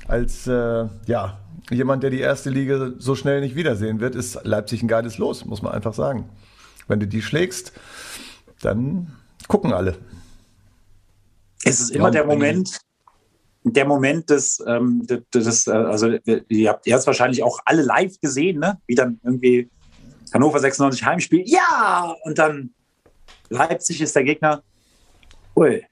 als 0.08 0.48
äh, 0.48 0.88
ja 1.06 1.38
jemand, 1.70 2.02
der 2.02 2.10
die 2.10 2.22
erste 2.22 2.50
Liga 2.50 2.94
so 2.98 3.14
schnell 3.14 3.42
nicht 3.42 3.56
wiedersehen 3.56 4.00
wird, 4.00 4.16
ist 4.16 4.40
Leipzig 4.46 4.82
ein 4.82 4.88
geiles 4.88 5.20
Los, 5.20 5.46
muss 5.46 5.62
man 5.62 5.74
einfach 5.74 5.94
sagen. 5.94 6.28
Wenn 6.88 7.00
du 7.00 7.06
die 7.08 7.22
schlägst, 7.22 7.72
dann 8.62 9.16
gucken 9.48 9.74
alle. 9.74 10.00
Es 11.64 11.80
ist 11.82 11.92
immer 11.92 12.10
der 12.10 12.26
Moment, 12.26 12.82
der 13.64 13.86
Moment 13.86 14.30
des, 14.30 14.64
ähm, 14.66 15.06
des, 15.06 15.22
des 15.34 15.68
äh, 15.68 15.72
also 15.72 16.08
ihr 16.50 16.70
habt 16.70 16.88
erst 16.88 17.08
wahrscheinlich 17.08 17.44
auch 17.44 17.60
alle 17.66 17.84
live 17.84 18.20
gesehen, 18.20 18.60
ne? 18.60 18.80
wie 18.88 18.96
dann 18.96 19.20
irgendwie 19.24 19.70
Hannover 20.34 20.60
96 20.60 21.06
Heimspiel, 21.06 21.44
ja, 21.46 22.16
und 22.24 22.40
dann 22.40 22.74
Leipzig 23.50 24.02
ist 24.02 24.16
der 24.16 24.24
Gegner. 24.24 24.64
Ui. 25.56 25.84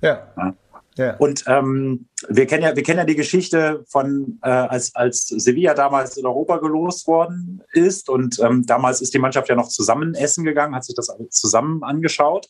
Ja. 0.00 0.32
ja. 0.36 0.54
ja. 0.96 1.16
Und 1.18 1.44
ähm, 1.46 2.08
wir 2.28 2.46
kennen 2.46 2.62
ja, 2.62 2.74
wir 2.74 2.82
kennen 2.82 2.98
ja 2.98 3.04
die 3.04 3.14
Geschichte 3.14 3.84
von, 3.86 4.38
äh, 4.42 4.48
als, 4.48 4.94
als 4.94 5.26
Sevilla 5.26 5.74
damals 5.74 6.16
in 6.16 6.24
Europa 6.24 6.56
gelost 6.56 7.06
worden 7.06 7.62
ist. 7.72 8.08
Und 8.08 8.38
ähm, 8.40 8.64
damals 8.64 9.02
ist 9.02 9.12
die 9.12 9.18
Mannschaft 9.18 9.48
ja 9.50 9.54
noch 9.54 9.68
zusammen 9.68 10.14
essen 10.14 10.44
gegangen, 10.44 10.74
hat 10.74 10.84
sich 10.84 10.94
das 10.94 11.14
zusammen 11.28 11.82
angeschaut. 11.82 12.48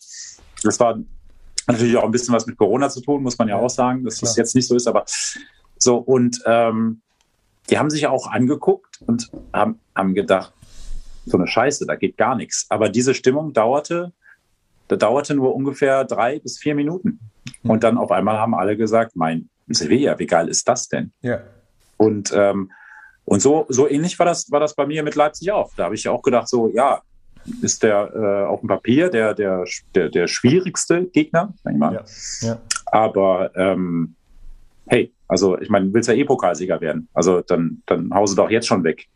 Das 0.62 0.78
war 0.78 0.98
natürlich 1.66 1.96
auch 1.96 2.04
ein 2.04 2.10
bisschen 2.10 2.34
was 2.34 2.46
mit 2.46 2.56
Corona 2.56 2.88
zu 2.88 3.00
tun, 3.00 3.22
muss 3.22 3.38
man 3.38 3.48
ja 3.48 3.56
auch 3.56 3.70
sagen, 3.70 4.04
dass 4.04 4.18
Klar. 4.18 4.30
das 4.30 4.36
jetzt 4.36 4.54
nicht 4.54 4.68
so 4.68 4.76
ist, 4.76 4.86
aber 4.86 5.04
so 5.78 5.96
und 5.96 6.42
ähm, 6.46 7.00
die 7.70 7.78
haben 7.78 7.90
sich 7.90 8.06
auch 8.06 8.30
angeguckt 8.30 9.00
und 9.06 9.30
haben, 9.52 9.80
haben 9.94 10.14
gedacht, 10.14 10.52
so 11.26 11.38
eine 11.38 11.46
Scheiße, 11.46 11.86
da 11.86 11.96
geht 11.96 12.16
gar 12.16 12.36
nichts. 12.36 12.66
Aber 12.68 12.88
diese 12.88 13.14
Stimmung 13.14 13.52
dauerte 13.52 14.12
Das 14.88 14.98
dauerte 14.98 15.34
nur 15.34 15.54
ungefähr 15.54 16.04
drei 16.04 16.38
bis 16.38 16.58
vier 16.58 16.74
Minuten. 16.74 17.18
Mhm. 17.62 17.70
Und 17.70 17.84
dann 17.84 17.96
auf 17.96 18.10
einmal 18.10 18.38
haben 18.38 18.54
alle 18.54 18.76
gesagt, 18.76 19.16
mein 19.16 19.48
Sevilla, 19.68 20.18
wie 20.18 20.26
geil 20.26 20.48
ist 20.48 20.68
das 20.68 20.88
denn? 20.88 21.12
Ja. 21.22 21.40
Und, 21.96 22.32
ähm, 22.34 22.70
und 23.24 23.40
so, 23.40 23.64
so 23.70 23.88
ähnlich 23.88 24.18
war 24.18 24.26
das, 24.26 24.50
war 24.50 24.60
das 24.60 24.74
bei 24.74 24.86
mir 24.86 25.02
mit 25.02 25.14
Leipzig 25.14 25.50
auch. 25.52 25.72
Da 25.76 25.84
habe 25.84 25.94
ich 25.94 26.06
auch 26.08 26.20
gedacht, 26.20 26.48
so, 26.48 26.68
ja, 26.68 27.00
ist 27.62 27.82
der 27.82 28.12
äh, 28.14 28.46
auf 28.46 28.60
dem 28.60 28.68
Papier 28.68 29.10
der, 29.10 29.34
der, 29.34 29.64
der, 29.94 30.08
der 30.08 30.28
schwierigste 30.28 31.04
Gegner, 31.06 31.54
sag 31.62 31.72
ich 31.72 31.78
mal. 31.78 31.94
Ja. 31.94 32.48
Ja. 32.48 32.60
Aber 32.86 33.50
ähm, 33.56 34.14
hey, 34.86 35.12
also 35.28 35.58
ich 35.58 35.68
meine, 35.70 35.86
du 35.86 35.94
willst 35.94 36.08
ja 36.08 36.14
eh 36.14 36.24
Pokalsieger 36.24 36.80
werden. 36.80 37.08
Also 37.14 37.40
dann, 37.40 37.82
dann 37.86 38.12
hause 38.14 38.36
doch 38.36 38.50
jetzt 38.50 38.66
schon 38.66 38.84
weg. 38.84 39.06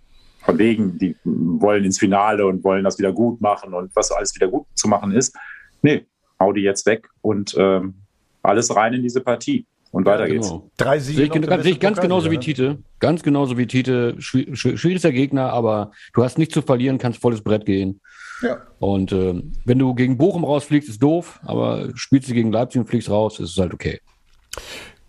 Von 0.41 0.59
wegen, 0.59 0.99
die 0.99 1.15
wollen 1.25 1.85
ins 1.85 1.99
Finale 1.99 2.47
und 2.47 2.65
wollen 2.65 2.85
das 2.85 2.99
wieder 2.99 3.13
gut 3.13 3.41
machen 3.41 3.75
und 3.75 3.95
was 3.95 4.11
alles 4.13 4.35
wieder 4.35 4.49
gut 4.49 4.67
zu 4.75 4.89
machen 4.89 5.13
ist. 5.13 5.37
Nee, 5.83 6.07
hau 6.41 6.53
die 6.53 6.63
jetzt 6.63 6.87
weg 6.87 7.09
und 7.21 7.55
ähm, 7.59 7.95
alles 8.43 8.75
rein 8.75 8.95
in 8.95 9.03
diese 9.03 9.21
Partie. 9.21 9.67
Und 9.91 10.05
weiter 10.05 10.27
ja, 10.27 10.35
genau. 10.35 10.59
geht's. 10.61 10.77
Drei 10.77 10.99
Siege. 10.99 11.17
Sehe 11.17 11.27
ich, 11.27 11.33
ganz, 11.33 11.63
sehe 11.63 11.73
ich 11.73 11.81
ganz 11.81 12.01
genauso 12.01 12.31
wie 12.31 12.39
Tite. 12.39 12.79
Ganz 12.99 13.23
genauso 13.23 13.57
wie 13.57 13.67
Tite. 13.67 14.17
Schwierigster 14.19 15.13
Gegner, 15.13 15.53
aber 15.53 15.93
du 16.13 16.23
hast 16.23 16.39
nichts 16.39 16.55
zu 16.55 16.63
verlieren, 16.63 16.99
kannst 16.99 17.21
volles 17.21 17.43
Brett 17.43 17.65
gehen. 17.65 18.01
Ja. 18.43 18.59
Und 18.79 19.13
äh, 19.13 19.43
wenn 19.65 19.79
du 19.79 19.95
gegen 19.95 20.19
Bochum 20.19 20.45
rausfliegst, 20.45 20.89
ist 20.89 21.03
doof, 21.03 21.41
aber 21.45 21.89
spielst 21.95 22.29
du 22.29 22.35
gegen 22.35 22.53
Leipzig 22.53 22.81
und 22.81 22.87
fliegst 22.87 23.11
raus, 23.11 23.41
ist 23.41 23.51
es 23.51 23.59
halt 23.59 23.75
okay. 23.75 24.01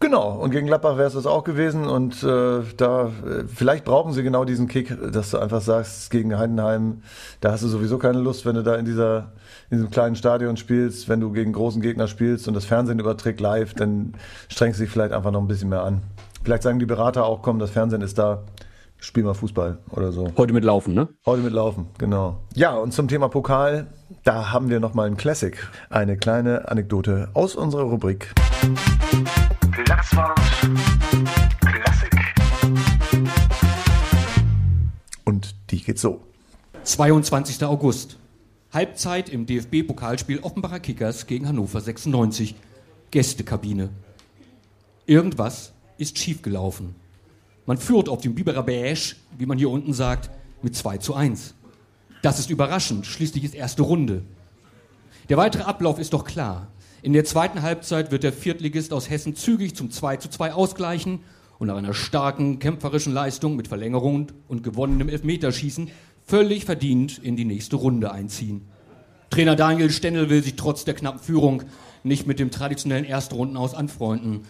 Genau, 0.01 0.31
und 0.31 0.51
gegen 0.51 0.67
Gladbach 0.67 0.95
wäre 0.95 1.07
es 1.07 1.13
das 1.13 1.25
auch 1.25 1.43
gewesen. 1.43 1.85
Und 1.85 2.23
äh, 2.23 2.61
da, 2.77 3.07
äh, 3.07 3.43
vielleicht 3.53 3.83
brauchen 3.83 4.13
sie 4.13 4.23
genau 4.23 4.45
diesen 4.45 4.69
Kick, 4.69 4.95
dass 5.11 5.31
du 5.31 5.39
einfach 5.39 5.61
sagst, 5.61 6.09
gegen 6.09 6.37
Heidenheim, 6.37 7.03
da 7.41 7.51
hast 7.51 7.63
du 7.63 7.67
sowieso 7.67 7.97
keine 7.97 8.19
Lust, 8.19 8.45
wenn 8.45 8.55
du 8.55 8.63
da 8.63 8.75
in 8.75 8.85
dieser 8.85 9.33
in 9.69 9.77
diesem 9.77 9.91
kleinen 9.91 10.15
Stadion 10.15 10.57
spielst, 10.57 11.09
wenn 11.09 11.19
du 11.19 11.31
gegen 11.31 11.53
großen 11.53 11.81
Gegner 11.81 12.07
spielst 12.07 12.47
und 12.47 12.55
das 12.55 12.65
Fernsehen 12.65 12.99
überträgt 12.99 13.39
live, 13.39 13.75
dann 13.75 14.13
strengst 14.49 14.79
du 14.79 14.83
dich 14.83 14.91
vielleicht 14.91 15.13
einfach 15.13 15.31
noch 15.31 15.41
ein 15.41 15.47
bisschen 15.47 15.69
mehr 15.69 15.83
an. 15.83 16.01
Vielleicht 16.43 16.63
sagen 16.63 16.79
die 16.79 16.87
Berater 16.87 17.25
auch, 17.25 17.43
komm, 17.43 17.59
das 17.59 17.69
Fernsehen 17.69 18.01
ist 18.01 18.17
da, 18.17 18.43
spiel 18.97 19.23
mal 19.23 19.35
Fußball 19.35 19.77
oder 19.91 20.11
so. 20.11 20.31
Heute 20.37 20.53
mit 20.53 20.63
Laufen, 20.63 20.95
ne? 20.95 21.09
Heute 21.25 21.43
mit 21.43 21.53
Laufen, 21.53 21.87
genau. 21.99 22.39
Ja, 22.55 22.75
und 22.77 22.93
zum 22.93 23.07
Thema 23.07 23.27
Pokal, 23.29 23.87
da 24.23 24.51
haben 24.51 24.69
wir 24.69 24.79
nochmal 24.79 25.05
einen 25.05 25.17
Classic. 25.17 25.55
Eine 25.91 26.17
kleine 26.17 26.67
Anekdote 26.69 27.29
aus 27.33 27.55
unserer 27.55 27.83
Rubrik. 27.83 28.33
Platzwart 29.71 30.39
Klassik. 31.61 32.15
Und 35.25 35.53
die 35.69 35.83
geht 35.83 35.99
so. 35.99 36.21
22. 36.85 37.63
August. 37.65 38.17
Halbzeit 38.71 39.29
im 39.29 39.47
DFB-Pokalspiel 39.47 40.41
Offenbacher 40.41 40.79
Kickers 40.79 41.25
gegen 41.25 41.47
Hannover 41.47 41.81
96. 41.81 42.53
Gästekabine. 43.09 43.89
Irgendwas 45.07 45.73
ist 45.97 46.19
schiefgelaufen. 46.19 46.93
Man 47.65 47.79
führt 47.79 48.09
auf 48.09 48.21
dem 48.21 48.35
Biberer 48.35 48.61
Beige, 48.61 49.15
wie 49.39 49.47
man 49.47 49.57
hier 49.57 49.71
unten 49.71 49.93
sagt, 49.93 50.29
mit 50.61 50.75
2 50.75 50.99
zu 50.99 51.15
1. 51.15 51.55
Das 52.21 52.37
ist 52.37 52.51
überraschend, 52.51 53.07
schließlich 53.07 53.43
ist 53.43 53.55
erste 53.55 53.81
Runde. 53.81 54.21
Der 55.29 55.37
weitere 55.37 55.63
Ablauf 55.63 55.97
ist 55.97 56.13
doch 56.13 56.23
klar. 56.23 56.67
In 57.01 57.13
der 57.13 57.25
zweiten 57.25 57.63
Halbzeit 57.63 58.11
wird 58.11 58.21
der 58.21 58.33
Viertligist 58.33 58.93
aus 58.93 59.09
Hessen 59.09 59.35
zügig 59.35 59.75
zum 59.75 59.89
2 59.89 60.17
zu 60.17 60.29
2 60.29 60.53
ausgleichen 60.53 61.21
und 61.57 61.67
nach 61.67 61.75
einer 61.75 61.95
starken 61.95 62.59
kämpferischen 62.59 63.13
Leistung 63.13 63.55
mit 63.55 63.67
Verlängerung 63.67 64.31
und 64.47 64.63
gewonnenem 64.63 65.09
Elfmeterschießen 65.09 65.89
völlig 66.29 66.65
verdient 66.65 67.17
in 67.17 67.35
die 67.35 67.43
nächste 67.43 67.75
Runde 67.75 68.11
einziehen. 68.11 68.61
Trainer 69.31 69.55
Daniel 69.55 69.89
Stendel 69.89 70.29
will 70.29 70.43
sich 70.43 70.55
trotz 70.55 70.85
der 70.85 70.93
knappen 70.93 71.19
Führung 71.19 71.63
nicht 72.03 72.27
mit 72.27 72.37
dem 72.37 72.51
traditionellen 72.51 73.03
Erstrundenaus 73.05 73.73
anfreunden. 73.73 74.41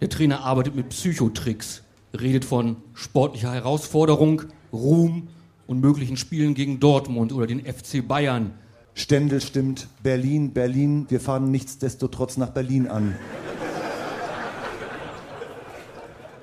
Der 0.00 0.08
Trainer 0.08 0.40
arbeitet 0.40 0.74
mit 0.74 0.88
Psychotricks, 0.88 1.84
redet 2.18 2.44
von 2.44 2.76
sportlicher 2.92 3.52
Herausforderung, 3.52 4.42
Ruhm 4.72 5.28
und 5.68 5.80
möglichen 5.80 6.16
Spielen 6.16 6.54
gegen 6.54 6.80
Dortmund 6.80 7.32
oder 7.32 7.46
den 7.46 7.60
FC 7.60 8.06
Bayern. 8.06 8.52
Stendel 8.94 9.40
stimmt, 9.40 9.86
Berlin, 10.02 10.52
Berlin, 10.52 11.06
wir 11.08 11.20
fahren 11.20 11.52
nichtsdestotrotz 11.52 12.36
nach 12.36 12.50
Berlin 12.50 12.88
an. 12.88 13.14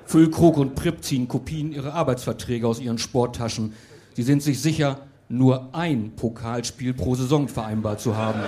Füllkrug 0.06 0.56
und 0.56 0.74
Pripp 0.74 1.04
ziehen 1.04 1.28
Kopien 1.28 1.72
ihrer 1.72 1.92
Arbeitsverträge 1.92 2.66
aus 2.66 2.80
ihren 2.80 2.96
Sporttaschen. 2.96 3.74
Sie 4.16 4.22
sind 4.22 4.42
sich 4.42 4.62
sicher, 4.62 5.00
nur 5.28 5.74
ein 5.74 6.16
Pokalspiel 6.16 6.94
pro 6.94 7.14
Saison 7.14 7.48
vereinbart 7.48 8.00
zu 8.00 8.16
haben. 8.16 8.40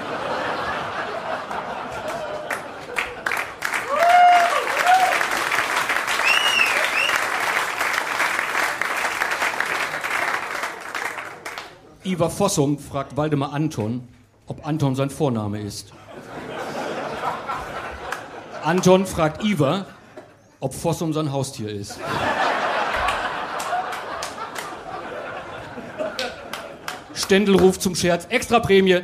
Ivar 12.03 12.31
Fossum 12.31 12.79
fragt 12.79 13.19
Waldemar 13.19 13.53
Anton, 13.53 14.09
ob 14.47 14.67
Anton 14.67 14.95
sein 14.95 15.11
Vorname 15.11 15.61
ist. 15.61 15.93
Anton 18.65 19.05
fragt 19.05 19.45
Ivar, 19.45 19.85
ob 20.61 20.73
Fossum 20.73 21.13
sein 21.13 21.31
Haustier 21.31 21.69
ist. 21.69 22.01
Stendel 27.19 27.57
ruft 27.57 27.83
zum 27.83 27.95
Scherz, 27.95 28.27
extra 28.31 28.61
Prämie. 28.61 29.01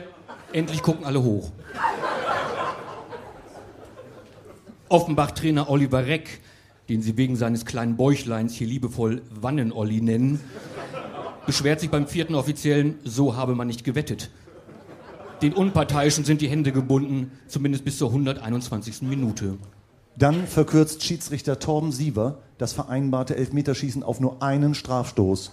Endlich 0.52 0.82
gucken 0.82 1.04
alle 1.04 1.22
hoch. 1.22 1.50
Offenbach-Trainer 4.88 5.68
Oliver 5.68 6.06
Reck, 6.06 6.40
den 6.88 7.02
sie 7.02 7.16
wegen 7.16 7.34
seines 7.34 7.64
kleinen 7.64 7.96
Bäuchleins 7.96 8.54
hier 8.54 8.68
liebevoll 8.68 9.22
Wannen-Olli 9.30 10.00
nennen, 10.00 10.40
beschwert 11.46 11.80
sich 11.80 11.90
beim 11.90 12.06
vierten 12.06 12.36
Offiziellen, 12.36 12.98
so 13.02 13.34
habe 13.34 13.56
man 13.56 13.66
nicht 13.66 13.82
gewettet. 13.82 14.30
Den 15.42 15.52
Unparteiischen 15.52 16.24
sind 16.24 16.40
die 16.40 16.48
Hände 16.48 16.70
gebunden, 16.70 17.32
zumindest 17.48 17.84
bis 17.84 17.98
zur 17.98 18.10
121. 18.10 19.02
Minute. 19.02 19.58
Dann 20.16 20.46
verkürzt 20.46 21.02
Schiedsrichter 21.02 21.58
Torben 21.58 21.90
Siever 21.90 22.38
das 22.58 22.72
vereinbarte 22.72 23.34
Elfmeterschießen 23.34 24.04
auf 24.04 24.20
nur 24.20 24.40
einen 24.40 24.76
Strafstoß. 24.76 25.52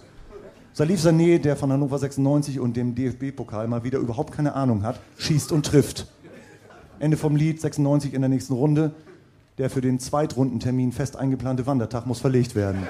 Salif 0.74 1.02
Sané, 1.02 1.38
der 1.38 1.58
von 1.58 1.70
Hannover 1.70 2.00
96 2.00 2.62
und 2.62 2.78
dem 2.78 2.96
DFB-Pokal 2.96 3.68
mal 3.68 3.84
wieder 3.84 4.00
überhaupt 4.00 4.34
keine 4.34 4.54
Ahnung 4.54 4.84
hat, 4.84 5.02
schießt 5.18 5.52
und 5.52 5.66
trifft. 5.66 6.08
Ende 7.00 7.18
vom 7.18 7.36
Lied, 7.36 7.60
96 7.60 8.14
in 8.14 8.22
der 8.22 8.30
nächsten 8.30 8.54
Runde. 8.54 8.92
Der 9.58 9.70
für 9.70 9.82
den 9.82 10.00
Zweitrundentermin 10.00 10.94
fest 10.94 11.18
eingeplante 11.18 11.68
Wandertag 11.68 12.06
muss 12.06 12.20
verlegt 12.20 12.56
werden. 12.56 12.88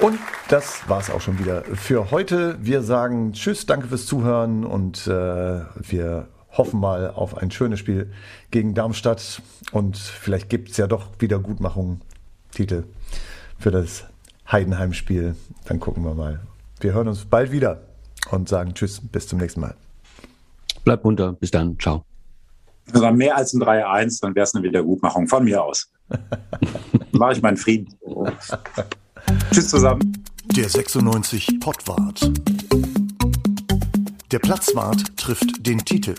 Und 0.00 0.18
das 0.48 0.82
war's 0.88 1.10
auch 1.10 1.20
schon 1.20 1.38
wieder 1.38 1.62
für 1.62 2.10
heute. 2.10 2.58
Wir 2.60 2.82
sagen 2.82 3.32
Tschüss, 3.34 3.66
danke 3.66 3.86
fürs 3.86 4.04
Zuhören 4.06 4.64
und 4.64 5.06
äh, 5.06 5.10
wir 5.10 6.26
hoffen 6.56 6.80
mal 6.80 7.10
auf 7.10 7.36
ein 7.36 7.50
schönes 7.50 7.80
Spiel 7.80 8.12
gegen 8.50 8.74
Darmstadt 8.74 9.42
und 9.72 9.96
vielleicht 9.96 10.48
gibt 10.48 10.70
es 10.70 10.76
ja 10.76 10.86
doch 10.86 11.08
wieder 11.18 11.38
Gutmachung, 11.38 12.00
Titel 12.52 12.84
für 13.58 13.70
das 13.70 14.04
Heidenheim-Spiel. 14.50 15.36
Dann 15.66 15.80
gucken 15.80 16.04
wir 16.04 16.14
mal. 16.14 16.40
Wir 16.80 16.92
hören 16.92 17.08
uns 17.08 17.24
bald 17.24 17.50
wieder 17.50 17.82
und 18.30 18.48
sagen 18.48 18.74
Tschüss, 18.74 19.00
bis 19.00 19.28
zum 19.28 19.38
nächsten 19.38 19.60
Mal. 19.60 19.74
Bleibt 20.84 21.04
munter, 21.04 21.32
bis 21.32 21.50
dann, 21.50 21.78
ciao. 21.78 22.04
Also 22.92 23.10
mehr 23.12 23.36
als 23.36 23.54
ein 23.54 23.62
3-1, 23.62 24.20
dann 24.20 24.34
wäre 24.34 24.44
es 24.44 24.54
eine 24.54 24.62
Wiedergutmachung 24.62 25.26
von 25.26 25.44
mir 25.44 25.62
aus. 25.62 25.90
Mache 27.12 27.32
ich 27.32 27.42
meinen 27.42 27.56
Frieden. 27.56 27.88
Tschüss 29.50 29.68
zusammen. 29.68 30.24
Der 30.54 30.68
96 30.68 31.58
Pottwart. 31.60 32.30
Der 34.34 34.40
Platzwart 34.40 35.16
trifft 35.16 35.64
den 35.64 35.78
Titel. 35.84 36.16